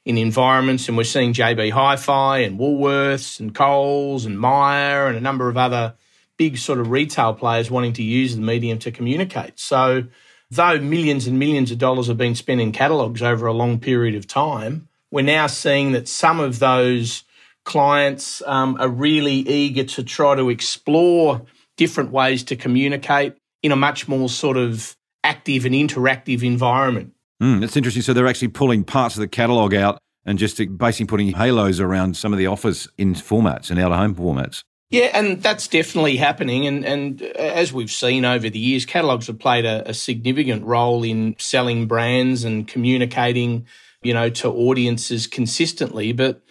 in 0.06 0.18
environments, 0.18 0.88
and 0.88 0.96
we're 0.96 1.04
seeing 1.04 1.34
JB 1.34 1.72
Hi-Fi 1.72 2.40
and 2.40 2.60
Woolworths 2.60 3.40
and 3.40 3.54
Coles 3.54 4.26
and 4.26 4.40
Myer 4.40 5.08
and 5.08 5.18
a 5.18 5.22
number 5.22 5.50
of 5.50 5.58
other 5.58 5.96
big 6.38 6.58
sort 6.58 6.80
of 6.80 6.92
retail 6.92 7.34
players 7.34 7.72
wanting 7.72 7.94
to 7.94 8.04
use 8.04 8.36
the 8.36 8.42
medium 8.42 8.78
to 8.80 8.92
communicate. 8.92 9.60
So, 9.60 10.04
though 10.52 10.80
millions 10.80 11.26
and 11.26 11.40
millions 11.40 11.72
of 11.72 11.80
dollars 11.80 12.08
have 12.08 12.18
been 12.18 12.36
spent 12.36 12.62
in 12.62 12.72
catalogues 12.72 13.24
over 13.24 13.48
a 13.48 13.54
long 13.54 13.80
period 13.80 14.16
of 14.16 14.28
time, 14.28 14.88
we're 15.10 15.24
now 15.24 15.48
seeing 15.48 15.94
that 15.94 16.08
some 16.08 16.40
of 16.40 16.60
those 16.60 17.24
clients 17.64 18.44
um, 18.46 18.78
are 18.80 18.90
really 18.90 19.34
eager 19.34 19.84
to 19.84 20.04
try 20.04 20.36
to 20.36 20.50
explore 20.50 21.42
different 21.78 22.12
ways 22.12 22.44
to 22.44 22.56
communicate 22.56 23.36
in 23.64 23.72
a 23.72 23.76
much 23.76 24.08
more 24.08 24.30
sort 24.30 24.56
of 24.56 24.96
active 25.24 25.66
and 25.66 25.74
interactive 25.74 26.44
environment. 26.44 27.15
Mm, 27.42 27.62
that's 27.62 27.76
interesting. 27.76 28.02
So 28.02 28.14
they're 28.14 28.28
actually 28.28 28.50
pulling 28.50 28.84
parts 28.84 29.16
of 29.16 29.22
the 29.22 29.28
catalogue 29.28 29.74
out 29.74 30.00
and 30.26 30.40
just 30.40 30.58
basically 30.78 31.06
putting 31.06 31.34
halos 31.34 31.80
around 31.80 32.18
some 32.18 32.34
of 32.34 32.40
the 32.40 32.48
offers 32.48 32.88
in 32.98 33.14
formats 33.14 33.70
and 33.70 33.80
out 33.80 33.92
of 33.92 33.98
home 33.98 34.16
formats. 34.16 34.64
Yeah, 34.90 35.12
and 35.14 35.42
that's 35.42 35.68
definitely 35.68 36.18
happening. 36.18 36.68
And, 36.68 36.86
and 36.86 37.22
as 37.22 37.74
we've 37.74 37.92
seen 37.92 38.24
over 38.24 38.50
the 38.50 38.60
years, 38.60 38.86
catalogues 38.86 39.28
have 39.28 39.40
played 39.40 39.66
a, 39.66 39.90
a 39.90 39.94
significant 39.94 40.64
role 40.64 41.04
in 41.04 41.36
selling 41.38 41.88
brands 41.88 42.44
and 42.44 42.68
communicating, 42.68 43.66
you 44.04 44.14
know, 44.14 44.30
to 44.30 44.50
audiences 44.50 45.28
consistently. 45.28 46.14
But 46.14 46.42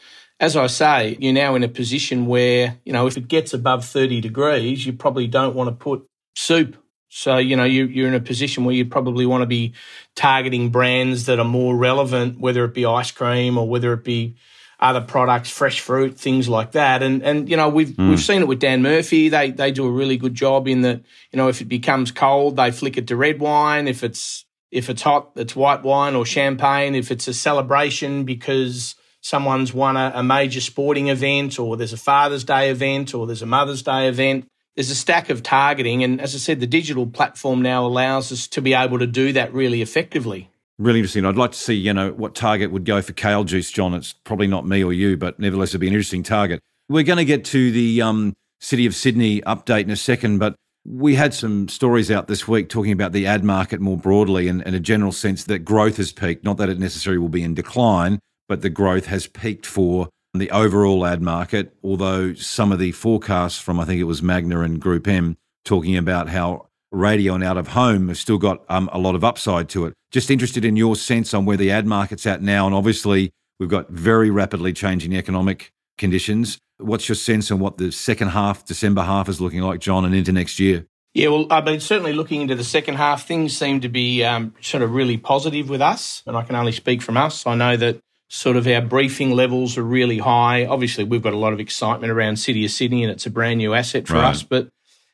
as 0.41 0.57
I 0.57 0.67
say, 0.67 1.17
you're 1.21 1.33
now 1.33 1.55
in 1.55 1.63
a 1.63 1.69
position 1.69 2.27
where, 2.27 2.79
you 2.85 2.93
know, 2.93 3.07
if 3.07 3.17
it 3.17 3.29
gets 3.29 3.55
above 3.55 3.85
30 3.85 4.21
degrees, 4.21 4.85
you 4.85 4.93
probably 4.93 5.29
don't 5.29 5.55
want 5.55 5.71
to 5.71 5.75
put 5.75 6.05
soup 6.37 6.77
so, 7.17 7.37
you 7.39 7.55
know, 7.55 7.63
you, 7.63 7.87
you're 7.87 8.09
in 8.09 8.15
a 8.15 8.21
position 8.21 8.65
where 8.65 8.75
you 8.75 8.87
probably 8.87 9.25
want 9.25 9.43
to 9.43 9.47
be 9.47 9.75
targeting 10.17 10.71
brands 10.71 11.27
that 11.27 11.39
are 11.39 11.45
more 11.45 11.77
relevant, 11.77 12.41
whether 12.41 12.65
it 12.65 12.75
be 12.75 12.85
ice 12.85 13.13
cream 13.13 13.57
or 13.57 13.69
whether 13.69 13.93
it 13.93 14.03
be 14.03 14.35
other 14.81 15.01
products, 15.01 15.49
fresh 15.49 15.79
fruit, 15.79 16.19
things 16.19 16.49
like 16.49 16.73
that. 16.73 17.05
And 17.05 17.23
and 17.23 17.49
you 17.49 17.57
know 17.57 17.69
we've 17.69 17.91
mm. 17.91 18.11
we've 18.11 18.21
seen 18.21 18.43
it 18.43 18.49
with 18.49 18.59
Dan 18.59 18.83
Murphy. 18.83 19.29
They 19.29 19.53
they 19.53 19.71
do 19.71 19.87
a 19.87 19.91
really 19.93 20.17
good 20.17 20.35
job 20.35 20.67
in 20.67 20.81
that. 20.81 21.03
You 21.31 21.37
know, 21.37 21.47
if 21.47 21.61
it 21.61 21.67
becomes 21.67 22.11
cold, 22.11 22.57
they 22.57 22.73
flick 22.73 22.99
it 22.99 23.07
to 23.07 23.17
red 23.17 23.39
wine. 23.39 23.87
If 23.87 24.03
it's 24.03 24.45
if 24.73 24.91
it's 24.91 25.03
hot, 25.03 25.31
it's 25.37 25.55
white 25.55 25.85
wine 25.85 26.17
or 26.17 26.27
champagne. 26.27 26.97
If 26.97 27.13
it's 27.13 27.29
a 27.29 27.35
celebration 27.35 28.25
because 28.25 28.97
someone's 29.21 29.73
won 29.73 29.97
a, 29.97 30.11
a 30.17 30.25
major 30.25 30.61
sporting 30.61 31.09
event, 31.09 31.61
or 31.61 31.77
there's 31.77 31.93
a 31.93 31.97
Father's 31.97 32.43
Day 32.43 32.71
event, 32.71 33.15
or 33.15 33.29
there's 33.29 33.43
a 33.43 33.47
Mother's 33.47 33.85
Day 33.85 34.09
event, 34.09 34.49
there's 34.77 34.91
a 34.91 34.95
stack 34.95 35.31
of 35.31 35.43
targeting. 35.43 36.03
And 36.03 36.21
as 36.21 36.35
I 36.35 36.39
said, 36.39 36.61
the 36.61 36.67
digital 36.67 37.07
platform 37.07 37.63
now 37.63 37.87
allows 37.87 38.33
us 38.33 38.47
to 38.49 38.61
be 38.61 38.75
able 38.75 38.99
to 38.99 39.07
do 39.07 39.33
that 39.33 39.53
really 39.53 39.83
effectively. 39.83 40.51
Really 40.79 40.99
interesting. 40.99 41.25
I'd 41.25 41.37
like 41.37 41.53
to 41.53 41.59
see, 41.59 41.75
you 41.75 41.93
know, 41.93 42.11
what 42.13 42.35
target 42.35 42.73
would 42.73 42.85
go 42.85 43.01
for 43.01 43.13
kale 43.13 43.45
juice, 43.45 43.71
John. 43.71 43.95
It's 43.95 44.13
probably 44.13 44.49
not 44.49 44.67
me 44.67 44.83
or 44.83 44.93
you, 44.93 45.17
but 45.17 45.39
nevertheless, 45.39 45.71
it'd 45.71 45.81
be 45.81 45.87
an 45.87 45.93
interesting 45.93 46.25
target. 46.25 46.61
We're 46.89 47.05
going 47.05 47.19
to 47.19 47.25
get 47.25 47.45
to 47.47 47.71
the 47.71 48.03
um, 48.03 48.35
City 48.61 48.85
of 48.87 48.95
Sydney 48.95 49.41
update 49.43 49.85
in 49.85 49.91
a 49.91 49.97
second, 49.97 50.39
but 50.39 50.57
we 50.85 51.15
had 51.15 51.33
some 51.33 51.69
stories 51.69 52.11
out 52.11 52.27
this 52.27 52.49
week 52.49 52.69
talking 52.69 52.93
about 52.93 53.13
the 53.13 53.27
ad 53.27 53.45
market 53.45 53.81
more 53.81 53.97
broadly 53.97 54.49
and, 54.49 54.67
and 54.67 54.75
a 54.75 54.81
general 54.81 55.13
sense 55.13 55.45
that 55.45 55.61
growth 55.61 55.97
has 55.97 56.13
peaked. 56.13 56.45
Not 56.45 56.57
that 56.59 56.69
it 56.69 56.79
necessarily 56.79 57.19
will 57.19 57.29
be 57.29 57.45
in 57.45 57.55
decline, 57.55 58.19
but 58.49 58.61
the 58.63 58.69
growth 58.69 59.07
has 59.07 59.29
peaked 59.29 59.67
for 59.67 60.09
the 60.41 60.51
overall 60.51 61.07
ad 61.07 61.23
market, 61.23 61.75
although 61.83 62.35
some 62.35 62.73
of 62.73 62.79
the 62.79 62.93
forecasts 62.93 63.59
from, 63.59 63.79
I 63.79 63.85
think 63.85 64.01
it 64.01 64.05
was 64.05 64.23
Magna 64.23 64.61
and 64.61 64.81
Group 64.81 65.07
M, 65.07 65.37
talking 65.65 65.97
about 65.97 66.29
how 66.29 66.69
radio 66.91 67.35
and 67.35 67.45
out 67.45 67.57
of 67.57 67.69
home 67.69 68.09
have 68.09 68.19
still 68.19 68.39
got 68.39 68.65
um, 68.69 68.89
a 68.93 68.99
lot 68.99 69.15
of 69.15 69.25
upside 69.25 69.69
to 69.71 69.87
it. 69.87 69.95
Just 70.11 70.31
interested 70.31 70.65
in 70.65 70.77
your 70.77 70.97
sense 70.97 71.35
on 71.35 71.45
where 71.45 71.57
the 71.57 71.71
ad 71.71 71.87
market's 71.87 72.27
at 72.27 72.43
now. 72.43 72.67
And 72.67 72.75
obviously, 72.75 73.33
we've 73.59 73.69
got 73.69 73.91
very 73.91 74.31
rapidly 74.31 74.73
changing 74.73 75.15
economic 75.15 75.73
conditions. 75.99 76.59
What's 76.79 77.09
your 77.09 77.17
sense 77.17 77.51
on 77.51 77.59
what 77.61 77.79
the 77.79 77.93
second 77.93 78.29
half, 78.29 78.65
December 78.65 79.03
half, 79.03 79.29
is 79.29 79.41
looking 79.41 79.61
like, 79.61 79.81
John, 79.81 80.05
and 80.05 80.15
into 80.15 80.33
next 80.33 80.59
year? 80.59 80.87
Yeah, 81.15 81.29
well, 81.29 81.47
I've 81.51 81.65
been 81.65 81.79
certainly 81.79 82.13
looking 82.13 82.41
into 82.41 82.57
the 82.57 82.65
second 82.65 82.97
half. 82.97 83.27
Things 83.27 83.57
seem 83.57 83.81
to 83.83 83.89
be 83.89 84.25
um, 84.25 84.53
sort 84.61 84.83
of 84.83 84.93
really 84.93 85.17
positive 85.17 85.69
with 85.69 85.81
us, 85.81 86.25
and 86.27 86.37
I 86.37 86.43
can 86.43 86.57
only 86.57 86.73
speak 86.73 87.03
from 87.03 87.17
us. 87.17 87.47
I 87.47 87.55
know 87.55 87.77
that 87.77 88.01
sort 88.35 88.57
of 88.57 88.67
our 88.67 88.81
briefing 88.81 89.31
levels 89.31 89.79
are 89.79 89.85
really 89.85 90.19
high. 90.19 90.67
Obviously, 90.67 91.05
we've 91.05 91.23
got 91.23 91.35
a 91.35 91.39
lot 91.39 91.53
of 91.53 91.61
excitement 91.61 92.11
around 92.11 92.37
City 92.37 92.65
of 92.65 92.73
Sydney 92.73 93.05
and 93.05 93.13
it's 93.13 93.27
a 93.27 93.31
brand 93.31 93.59
new 93.59 93.75
asset 93.75 94.09
for 94.09 94.15
right. 94.15 94.25
us. 94.25 94.43
But, 94.43 94.71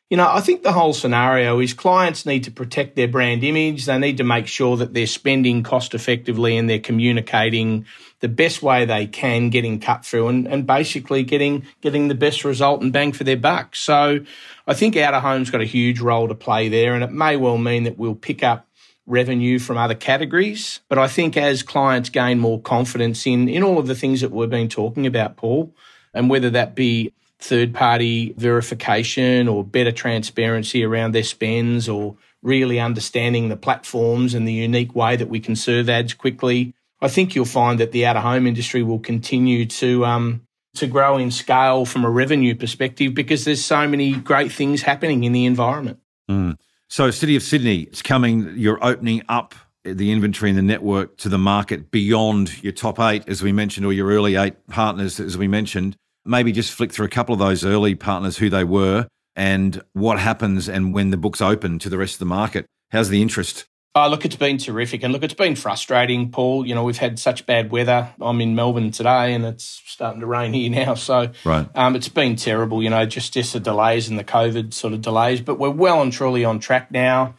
you 0.08 0.16
know, 0.16 0.26
I 0.26 0.40
think 0.40 0.62
the 0.62 0.72
whole 0.72 0.94
scenario 0.94 1.60
is 1.60 1.74
clients 1.74 2.24
need 2.24 2.44
to 2.44 2.50
protect 2.50 2.96
their 2.96 3.08
brand 3.08 3.44
image. 3.44 3.84
They 3.84 3.98
need 3.98 4.16
to 4.16 4.24
make 4.24 4.46
sure 4.46 4.78
that 4.78 4.94
they're 4.94 5.06
spending 5.06 5.62
cost 5.62 5.92
effectively 5.92 6.56
and 6.56 6.68
they're 6.68 6.78
communicating 6.78 7.84
the 8.20 8.28
best 8.28 8.62
way 8.62 8.86
they 8.86 9.06
can, 9.06 9.50
getting 9.50 9.80
cut 9.80 10.02
through 10.02 10.28
and, 10.28 10.48
and 10.48 10.66
basically 10.66 11.22
getting 11.22 11.66
getting 11.82 12.08
the 12.08 12.14
best 12.14 12.42
result 12.42 12.80
and 12.80 12.90
bang 12.90 13.12
for 13.12 13.24
their 13.24 13.36
buck. 13.36 13.76
So 13.76 14.20
I 14.66 14.72
think 14.72 14.96
out 14.96 15.12
of 15.12 15.22
home's 15.22 15.50
got 15.50 15.60
a 15.60 15.66
huge 15.66 16.00
role 16.00 16.26
to 16.28 16.34
play 16.34 16.70
there 16.70 16.94
and 16.94 17.04
it 17.04 17.12
may 17.12 17.36
well 17.36 17.58
mean 17.58 17.84
that 17.84 17.98
we'll 17.98 18.14
pick 18.14 18.42
up 18.42 18.66
revenue 19.10 19.58
from 19.58 19.76
other 19.76 19.94
categories. 19.94 20.80
But 20.88 20.98
I 20.98 21.08
think 21.08 21.36
as 21.36 21.62
clients 21.62 22.08
gain 22.08 22.38
more 22.38 22.60
confidence 22.60 23.26
in, 23.26 23.48
in 23.48 23.62
all 23.62 23.78
of 23.78 23.86
the 23.86 23.94
things 23.94 24.20
that 24.20 24.30
we've 24.30 24.48
been 24.48 24.68
talking 24.68 25.06
about, 25.06 25.36
Paul, 25.36 25.74
and 26.14 26.30
whether 26.30 26.50
that 26.50 26.74
be 26.74 27.12
third 27.38 27.74
party 27.74 28.34
verification 28.36 29.48
or 29.48 29.64
better 29.64 29.92
transparency 29.92 30.84
around 30.84 31.12
their 31.12 31.22
spends 31.24 31.88
or 31.88 32.16
really 32.42 32.78
understanding 32.78 33.48
the 33.48 33.56
platforms 33.56 34.34
and 34.34 34.46
the 34.46 34.52
unique 34.52 34.94
way 34.94 35.16
that 35.16 35.28
we 35.28 35.40
can 35.40 35.56
serve 35.56 35.88
ads 35.88 36.14
quickly. 36.14 36.74
I 37.02 37.08
think 37.08 37.34
you'll 37.34 37.46
find 37.46 37.80
that 37.80 37.92
the 37.92 38.06
out 38.06 38.16
of 38.16 38.22
home 38.22 38.46
industry 38.46 38.82
will 38.82 38.98
continue 38.98 39.66
to 39.66 40.04
um, 40.04 40.42
to 40.74 40.86
grow 40.86 41.16
in 41.16 41.30
scale 41.30 41.84
from 41.84 42.04
a 42.04 42.10
revenue 42.10 42.54
perspective 42.54 43.14
because 43.14 43.44
there's 43.44 43.64
so 43.64 43.88
many 43.88 44.12
great 44.12 44.52
things 44.52 44.82
happening 44.82 45.24
in 45.24 45.32
the 45.32 45.46
environment. 45.46 45.98
Mm. 46.30 46.58
So, 46.90 47.08
City 47.12 47.36
of 47.36 47.44
Sydney, 47.44 47.82
it's 47.82 48.02
coming. 48.02 48.52
You're 48.56 48.84
opening 48.84 49.22
up 49.28 49.54
the 49.84 50.10
inventory 50.10 50.50
and 50.50 50.58
the 50.58 50.62
network 50.62 51.16
to 51.18 51.28
the 51.28 51.38
market 51.38 51.92
beyond 51.92 52.60
your 52.64 52.72
top 52.72 52.98
eight, 52.98 53.22
as 53.28 53.44
we 53.44 53.52
mentioned, 53.52 53.86
or 53.86 53.92
your 53.92 54.08
early 54.08 54.34
eight 54.34 54.66
partners, 54.66 55.20
as 55.20 55.38
we 55.38 55.46
mentioned. 55.46 55.94
Maybe 56.24 56.50
just 56.50 56.72
flick 56.72 56.92
through 56.92 57.06
a 57.06 57.10
couple 57.10 57.32
of 57.32 57.38
those 57.38 57.64
early 57.64 57.94
partners, 57.94 58.38
who 58.38 58.50
they 58.50 58.64
were, 58.64 59.06
and 59.36 59.80
what 59.92 60.18
happens 60.18 60.68
and 60.68 60.92
when 60.92 61.10
the 61.10 61.16
book's 61.16 61.40
open 61.40 61.78
to 61.78 61.88
the 61.88 61.96
rest 61.96 62.14
of 62.14 62.18
the 62.18 62.24
market. 62.24 62.66
How's 62.90 63.08
the 63.08 63.22
interest? 63.22 63.66
Oh, 63.92 64.08
look, 64.08 64.24
it's 64.24 64.36
been 64.36 64.56
terrific. 64.56 65.02
And 65.02 65.12
look, 65.12 65.24
it's 65.24 65.34
been 65.34 65.56
frustrating, 65.56 66.30
Paul. 66.30 66.64
You 66.64 66.76
know, 66.76 66.84
we've 66.84 66.96
had 66.96 67.18
such 67.18 67.44
bad 67.44 67.72
weather. 67.72 68.08
I'm 68.20 68.40
in 68.40 68.54
Melbourne 68.54 68.92
today 68.92 69.34
and 69.34 69.44
it's 69.44 69.82
starting 69.84 70.20
to 70.20 70.26
rain 70.26 70.52
here 70.52 70.70
now. 70.70 70.94
So 70.94 71.30
right. 71.44 71.68
um, 71.74 71.96
it's 71.96 72.08
been 72.08 72.36
terrible, 72.36 72.84
you 72.84 72.90
know, 72.90 73.04
just, 73.04 73.34
just 73.34 73.52
the 73.52 73.58
delays 73.58 74.08
and 74.08 74.16
the 74.16 74.24
COVID 74.24 74.72
sort 74.72 74.92
of 74.92 75.02
delays. 75.02 75.40
But 75.40 75.58
we're 75.58 75.70
well 75.70 76.02
and 76.02 76.12
truly 76.12 76.44
on 76.44 76.60
track 76.60 76.92
now. 76.92 77.34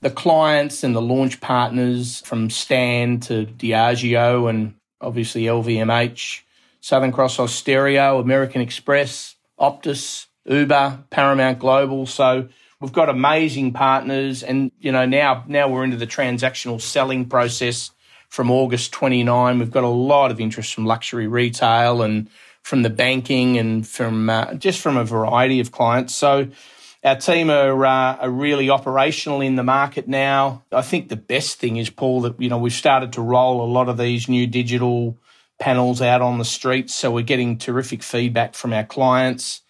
The 0.00 0.10
clients 0.10 0.84
and 0.84 0.94
the 0.94 1.02
launch 1.02 1.40
partners 1.40 2.20
from 2.20 2.50
Stan 2.50 3.18
to 3.20 3.44
Diageo 3.46 4.48
and 4.48 4.74
obviously 5.00 5.42
LVMH, 5.44 6.42
Southern 6.80 7.10
Cross 7.10 7.38
Austereo, 7.38 8.20
American 8.20 8.60
Express, 8.60 9.34
Optus, 9.58 10.26
Uber, 10.44 11.02
Paramount 11.10 11.58
Global. 11.58 12.06
So 12.06 12.48
We've 12.80 12.92
got 12.92 13.08
amazing 13.08 13.72
partners, 13.72 14.42
and 14.42 14.70
you 14.80 14.92
know 14.92 15.06
now 15.06 15.44
now 15.46 15.68
we're 15.68 15.84
into 15.84 15.96
the 15.96 16.06
transactional 16.06 16.80
selling 16.80 17.24
process 17.24 17.90
from 18.28 18.50
August 18.50 18.92
29. 18.92 19.58
We've 19.58 19.70
got 19.70 19.84
a 19.84 19.88
lot 19.88 20.30
of 20.30 20.40
interest 20.40 20.74
from 20.74 20.84
luxury 20.84 21.26
retail 21.26 22.02
and 22.02 22.28
from 22.62 22.82
the 22.82 22.90
banking 22.90 23.56
and 23.56 23.86
from 23.86 24.28
uh, 24.28 24.54
just 24.54 24.80
from 24.80 24.98
a 24.98 25.04
variety 25.04 25.60
of 25.60 25.72
clients. 25.72 26.14
So 26.14 26.48
our 27.02 27.16
team 27.16 27.48
are, 27.48 27.86
uh, 27.86 28.16
are 28.16 28.30
really 28.30 28.68
operational 28.68 29.40
in 29.40 29.56
the 29.56 29.62
market 29.62 30.06
now. 30.06 30.64
I 30.70 30.82
think 30.82 31.08
the 31.08 31.16
best 31.16 31.58
thing 31.58 31.76
is 31.76 31.88
Paul 31.88 32.22
that 32.22 32.38
you 32.38 32.50
know 32.50 32.58
we've 32.58 32.74
started 32.74 33.14
to 33.14 33.22
roll 33.22 33.64
a 33.64 33.70
lot 33.70 33.88
of 33.88 33.96
these 33.96 34.28
new 34.28 34.46
digital 34.46 35.16
panels 35.58 36.02
out 36.02 36.20
on 36.20 36.36
the 36.36 36.44
streets, 36.44 36.94
so 36.94 37.10
we're 37.10 37.22
getting 37.22 37.56
terrific 37.56 38.02
feedback 38.02 38.54
from 38.54 38.74
our 38.74 38.84
clients. 38.84 39.62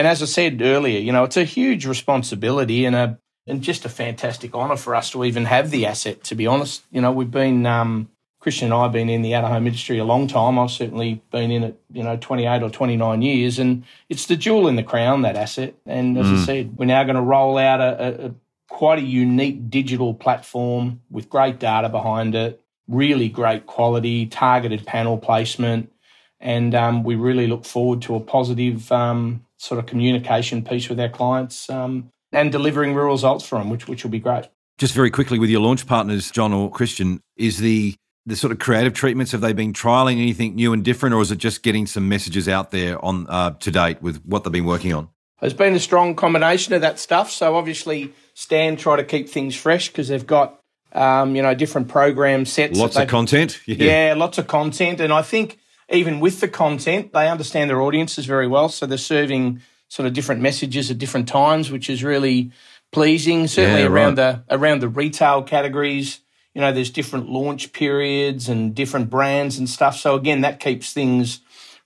And 0.00 0.06
as 0.06 0.22
I 0.22 0.24
said 0.24 0.62
earlier, 0.62 0.98
you 0.98 1.12
know, 1.12 1.24
it's 1.24 1.36
a 1.36 1.44
huge 1.44 1.84
responsibility 1.84 2.86
and 2.86 2.96
a 2.96 3.18
and 3.46 3.60
just 3.60 3.84
a 3.84 3.90
fantastic 3.90 4.54
honour 4.54 4.76
for 4.76 4.94
us 4.94 5.10
to 5.10 5.26
even 5.26 5.44
have 5.44 5.70
the 5.70 5.84
asset. 5.84 6.24
To 6.24 6.34
be 6.34 6.46
honest, 6.46 6.84
you 6.90 7.02
know, 7.02 7.12
we've 7.12 7.30
been 7.30 7.66
um, 7.66 8.08
Christian 8.40 8.68
and 8.68 8.74
I 8.74 8.84
have 8.84 8.92
been 8.92 9.10
in 9.10 9.20
the 9.20 9.34
out 9.34 9.44
of 9.44 9.50
home 9.50 9.66
industry 9.66 9.98
a 9.98 10.04
long 10.06 10.26
time. 10.26 10.58
I've 10.58 10.70
certainly 10.70 11.20
been 11.30 11.50
in 11.50 11.64
it, 11.64 11.82
you 11.92 12.02
know, 12.02 12.16
28 12.16 12.62
or 12.62 12.70
29 12.70 13.20
years, 13.20 13.58
and 13.58 13.84
it's 14.08 14.24
the 14.24 14.36
jewel 14.36 14.68
in 14.68 14.76
the 14.76 14.82
crown 14.82 15.20
that 15.20 15.36
asset. 15.36 15.74
And 15.84 16.16
as 16.16 16.28
mm. 16.28 16.38
I 16.38 16.46
said, 16.46 16.78
we're 16.78 16.86
now 16.86 17.04
going 17.04 17.16
to 17.16 17.20
roll 17.20 17.58
out 17.58 17.82
a, 17.82 18.02
a, 18.02 18.26
a 18.28 18.34
quite 18.70 19.00
a 19.00 19.02
unique 19.02 19.68
digital 19.68 20.14
platform 20.14 21.02
with 21.10 21.28
great 21.28 21.58
data 21.58 21.90
behind 21.90 22.34
it, 22.34 22.58
really 22.88 23.28
great 23.28 23.66
quality, 23.66 24.24
targeted 24.24 24.86
panel 24.86 25.18
placement, 25.18 25.92
and 26.40 26.74
um, 26.74 27.04
we 27.04 27.16
really 27.16 27.46
look 27.46 27.66
forward 27.66 28.00
to 28.00 28.14
a 28.14 28.20
positive 28.20 28.90
um, 28.90 29.44
sort 29.60 29.78
of 29.78 29.84
communication 29.84 30.64
piece 30.64 30.88
with 30.88 30.98
our 30.98 31.08
clients 31.08 31.68
um, 31.68 32.10
and 32.32 32.50
delivering 32.50 32.94
real 32.94 33.08
results 33.08 33.46
for 33.46 33.58
them, 33.58 33.68
which 33.68 33.86
which 33.86 34.02
will 34.02 34.10
be 34.10 34.18
great. 34.18 34.48
Just 34.78 34.94
very 34.94 35.10
quickly 35.10 35.38
with 35.38 35.50
your 35.50 35.60
launch 35.60 35.86
partners, 35.86 36.30
John 36.30 36.54
or 36.54 36.70
Christian, 36.70 37.20
is 37.36 37.58
the 37.58 37.94
the 38.24 38.36
sort 38.36 38.52
of 38.52 38.58
creative 38.58 38.94
treatments 38.94 39.32
have 39.32 39.42
they 39.42 39.52
been 39.52 39.72
trialing 39.72 40.14
anything 40.14 40.54
new 40.54 40.72
and 40.72 40.82
different, 40.82 41.14
or 41.14 41.20
is 41.20 41.30
it 41.30 41.36
just 41.36 41.62
getting 41.62 41.86
some 41.86 42.08
messages 42.08 42.48
out 42.48 42.70
there 42.70 43.02
on 43.04 43.26
uh, 43.28 43.50
to 43.50 43.70
date 43.70 44.00
with 44.00 44.24
what 44.24 44.44
they've 44.44 44.52
been 44.52 44.64
working 44.64 44.94
on? 44.94 45.08
There's 45.40 45.54
been 45.54 45.74
a 45.74 45.80
strong 45.80 46.14
combination 46.14 46.74
of 46.74 46.80
that 46.80 46.98
stuff. 46.98 47.30
So 47.30 47.56
obviously, 47.56 48.14
Stan 48.34 48.76
try 48.76 48.96
to 48.96 49.04
keep 49.04 49.28
things 49.28 49.54
fresh 49.56 49.88
because 49.88 50.08
they've 50.08 50.26
got 50.26 50.58
um, 50.92 51.36
you 51.36 51.42
know 51.42 51.54
different 51.54 51.88
program 51.88 52.46
sets. 52.46 52.78
Lots 52.78 52.96
of 52.96 53.08
content. 53.08 53.60
Yeah. 53.66 53.76
yeah, 53.78 54.14
lots 54.16 54.38
of 54.38 54.46
content, 54.46 55.00
and 55.00 55.12
I 55.12 55.20
think 55.20 55.58
even 55.90 56.20
with 56.20 56.40
the 56.40 56.48
content, 56.48 57.12
they 57.12 57.28
understand 57.28 57.68
their 57.68 57.80
audiences 57.80 58.26
very 58.26 58.46
well. 58.46 58.68
So 58.68 58.86
they're 58.86 58.98
serving 58.98 59.60
sort 59.88 60.06
of 60.06 60.12
different 60.12 60.40
messages 60.40 60.90
at 60.90 60.98
different 60.98 61.28
times, 61.28 61.70
which 61.70 61.90
is 61.90 62.04
really 62.04 62.52
pleasing. 62.92 63.46
Certainly 63.46 63.82
yeah, 63.82 63.88
around 63.88 64.18
right. 64.18 64.46
the 64.48 64.56
around 64.56 64.80
the 64.80 64.88
retail 64.88 65.42
categories, 65.42 66.20
you 66.54 66.60
know, 66.60 66.72
there's 66.72 66.90
different 66.90 67.28
launch 67.28 67.72
periods 67.72 68.48
and 68.48 68.74
different 68.74 69.10
brands 69.10 69.58
and 69.58 69.68
stuff. 69.68 69.96
So 69.96 70.14
again, 70.14 70.42
that 70.42 70.60
keeps 70.60 70.92
things 70.92 71.40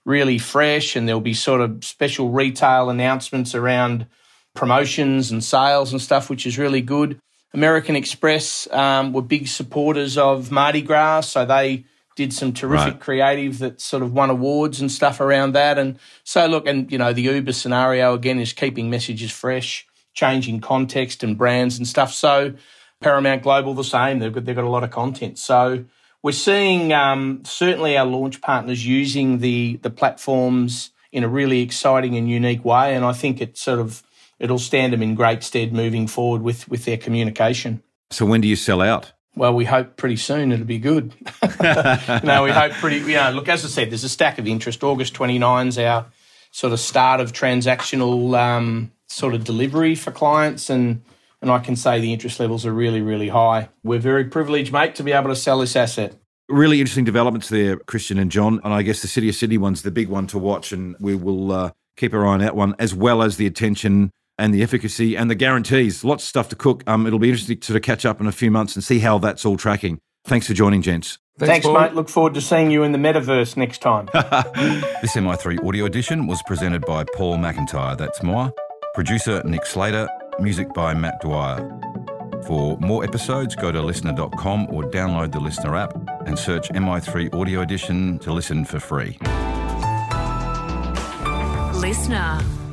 really 0.05 0.37
fresh, 0.37 0.95
and 0.95 1.07
there'll 1.07 1.21
be 1.21 1.33
sort 1.33 1.61
of 1.61 1.83
special 1.83 2.29
retail 2.29 2.89
announcements 2.89 3.55
around 3.55 4.05
promotions 4.53 5.31
and 5.31 5.43
sales 5.43 5.91
and 5.91 6.01
stuff, 6.01 6.29
which 6.29 6.45
is 6.45 6.57
really 6.57 6.81
good. 6.81 7.19
American 7.53 7.95
Express 7.95 8.67
um, 8.71 9.13
were 9.13 9.21
big 9.21 9.47
supporters 9.47 10.17
of 10.17 10.51
Mardi 10.51 10.81
Gras, 10.81 11.21
so 11.21 11.45
they 11.45 11.85
did 12.15 12.33
some 12.33 12.53
terrific 12.53 12.93
right. 12.93 12.99
creative 12.99 13.59
that 13.59 13.81
sort 13.81 14.01
of 14.01 14.13
won 14.13 14.29
awards 14.29 14.79
and 14.79 14.91
stuff 14.91 15.19
around 15.19 15.53
that. 15.53 15.77
And 15.77 15.99
so, 16.23 16.45
look, 16.47 16.65
and 16.65 16.91
you 16.91 16.97
know, 16.97 17.13
the 17.13 17.23
Uber 17.23 17.51
scenario 17.51 18.13
again 18.13 18.39
is 18.39 18.53
keeping 18.53 18.89
messages 18.89 19.31
fresh, 19.31 19.85
changing 20.13 20.61
context 20.61 21.23
and 21.23 21.37
brands 21.37 21.77
and 21.77 21.87
stuff. 21.87 22.13
So, 22.13 22.53
Paramount 23.01 23.43
Global 23.43 23.73
the 23.73 23.83
same. 23.83 24.19
They've 24.19 24.33
got 24.33 24.45
they've 24.45 24.55
got 24.55 24.63
a 24.63 24.69
lot 24.69 24.83
of 24.83 24.91
content. 24.91 25.37
So, 25.37 25.85
we're 26.23 26.31
seeing 26.31 26.93
um, 26.93 27.43
certainly 27.43 27.97
our 27.97 28.05
launch 28.05 28.41
partners 28.41 28.85
using 28.85 29.39
the 29.39 29.77
the 29.83 29.89
platforms 29.89 30.91
in 31.11 31.23
a 31.23 31.27
really 31.27 31.61
exciting 31.61 32.15
and 32.15 32.29
unique 32.29 32.65
way. 32.65 32.95
And 32.95 33.05
I 33.05 33.13
think 33.13 33.41
it 33.41 33.57
sort 33.57 33.79
of 33.79 34.03
it'll 34.39 34.59
stand 34.59 34.93
them 34.93 35.01
in 35.01 35.15
great 35.15 35.43
stead 35.43 35.73
moving 35.73 36.07
forward 36.07 36.41
with 36.41 36.67
with 36.69 36.85
their 36.85 36.97
communication. 36.97 37.83
So, 38.09 38.25
when 38.25 38.39
do 38.39 38.47
you 38.47 38.55
sell 38.55 38.81
out? 38.81 39.11
Well, 39.35 39.53
we 39.53 39.65
hope 39.65 39.97
pretty 39.97 40.15
soon 40.15 40.51
it'll 40.51 40.65
be 40.65 40.79
good. 40.79 41.13
no, 42.23 42.43
we 42.43 42.51
hope 42.51 42.71
pretty. 42.73 43.01
Know, 43.01 43.31
look, 43.31 43.49
as 43.49 43.65
I 43.65 43.67
said, 43.67 43.91
there's 43.91 44.03
a 44.03 44.09
stack 44.09 44.39
of 44.39 44.47
interest. 44.47 44.83
August 44.83 45.13
29 45.13 45.67
is 45.67 45.77
our 45.77 46.05
sort 46.51 46.71
of 46.71 46.79
start 46.79 47.19
of 47.19 47.33
transactional 47.33 48.37
um, 48.37 48.91
sort 49.07 49.33
of 49.33 49.43
delivery 49.43 49.93
for 49.95 50.11
clients, 50.11 50.69
and 50.69 51.01
and 51.41 51.51
I 51.51 51.59
can 51.59 51.75
say 51.75 51.99
the 51.99 52.13
interest 52.13 52.39
levels 52.39 52.65
are 52.65 52.73
really, 52.73 53.01
really 53.01 53.29
high. 53.29 53.69
We're 53.83 53.99
very 53.99 54.23
privileged, 54.25 54.71
mate, 54.71 54.95
to 54.95 55.03
be 55.03 55.11
able 55.11 55.29
to 55.29 55.35
sell 55.35 55.59
this 55.59 55.75
asset. 55.75 56.15
Really 56.47 56.79
interesting 56.79 57.03
developments 57.03 57.49
there, 57.49 57.77
Christian 57.77 58.17
and 58.17 58.31
John. 58.31 58.61
And 58.63 58.73
I 58.73 58.83
guess 58.83 59.01
the 59.01 59.07
City 59.07 59.29
of 59.29 59.35
Sydney 59.35 59.57
one's 59.57 59.81
the 59.81 59.91
big 59.91 60.07
one 60.07 60.27
to 60.27 60.39
watch, 60.39 60.71
and 60.71 60.95
we 60.99 61.13
will 61.13 61.51
uh, 61.51 61.71
keep 61.97 62.13
our 62.13 62.25
eye 62.25 62.33
on 62.33 62.39
that 62.39 62.55
one, 62.55 62.73
as 62.79 62.95
well 62.95 63.21
as 63.21 63.37
the 63.37 63.45
attention 63.45 64.11
and 64.37 64.53
the 64.53 64.63
efficacy 64.63 65.15
and 65.15 65.29
the 65.29 65.35
guarantees. 65.35 66.03
Lots 66.03 66.23
of 66.23 66.27
stuff 66.27 66.49
to 66.49 66.55
cook. 66.55 66.83
Um, 66.87 67.07
it'll 67.07 67.19
be 67.19 67.29
interesting 67.29 67.59
to 67.59 67.79
catch 67.79 68.05
up 68.05 68.19
in 68.19 68.27
a 68.27 68.31
few 68.31 68.51
months 68.51 68.75
and 68.75 68.83
see 68.83 68.99
how 68.99 69.17
that's 69.17 69.45
all 69.45 69.57
tracking. 69.57 69.99
Thanks 70.25 70.47
for 70.47 70.53
joining, 70.53 70.81
gents. 70.81 71.19
Thanks, 71.37 71.65
Thanks 71.65 71.67
mate. 71.67 71.93
Look 71.93 72.09
forward 72.09 72.33
to 72.35 72.41
seeing 72.41 72.71
you 72.71 72.83
in 72.83 72.93
the 72.93 72.97
metaverse 72.97 73.57
next 73.57 73.79
time. 73.79 74.07
this 74.13 75.15
MI3 75.15 75.65
audio 75.67 75.85
edition 75.85 76.27
was 76.27 76.41
presented 76.43 76.85
by 76.85 77.03
Paul 77.15 77.37
McIntyre. 77.37 77.97
That's 77.97 78.23
more. 78.23 78.53
Producer 78.93 79.43
Nick 79.43 79.65
Slater. 79.65 80.07
Music 80.39 80.73
by 80.73 80.93
Matt 80.93 81.19
Dwyer. 81.21 81.69
For 82.45 82.77
more 82.77 83.03
episodes, 83.03 83.55
go 83.55 83.71
to 83.71 83.79
listnr.com 83.79 84.67
or 84.69 84.83
download 84.83 85.31
the 85.31 85.39
LiSTNR 85.39 85.81
app 85.81 86.27
and 86.27 86.37
search 86.37 86.69
MI3 86.69 87.33
Audio 87.33 87.61
Edition 87.61 88.19
to 88.19 88.31
listen 88.31 88.65
for 88.65 88.79
free. 88.79 89.17
LiSTNR. 91.81 92.64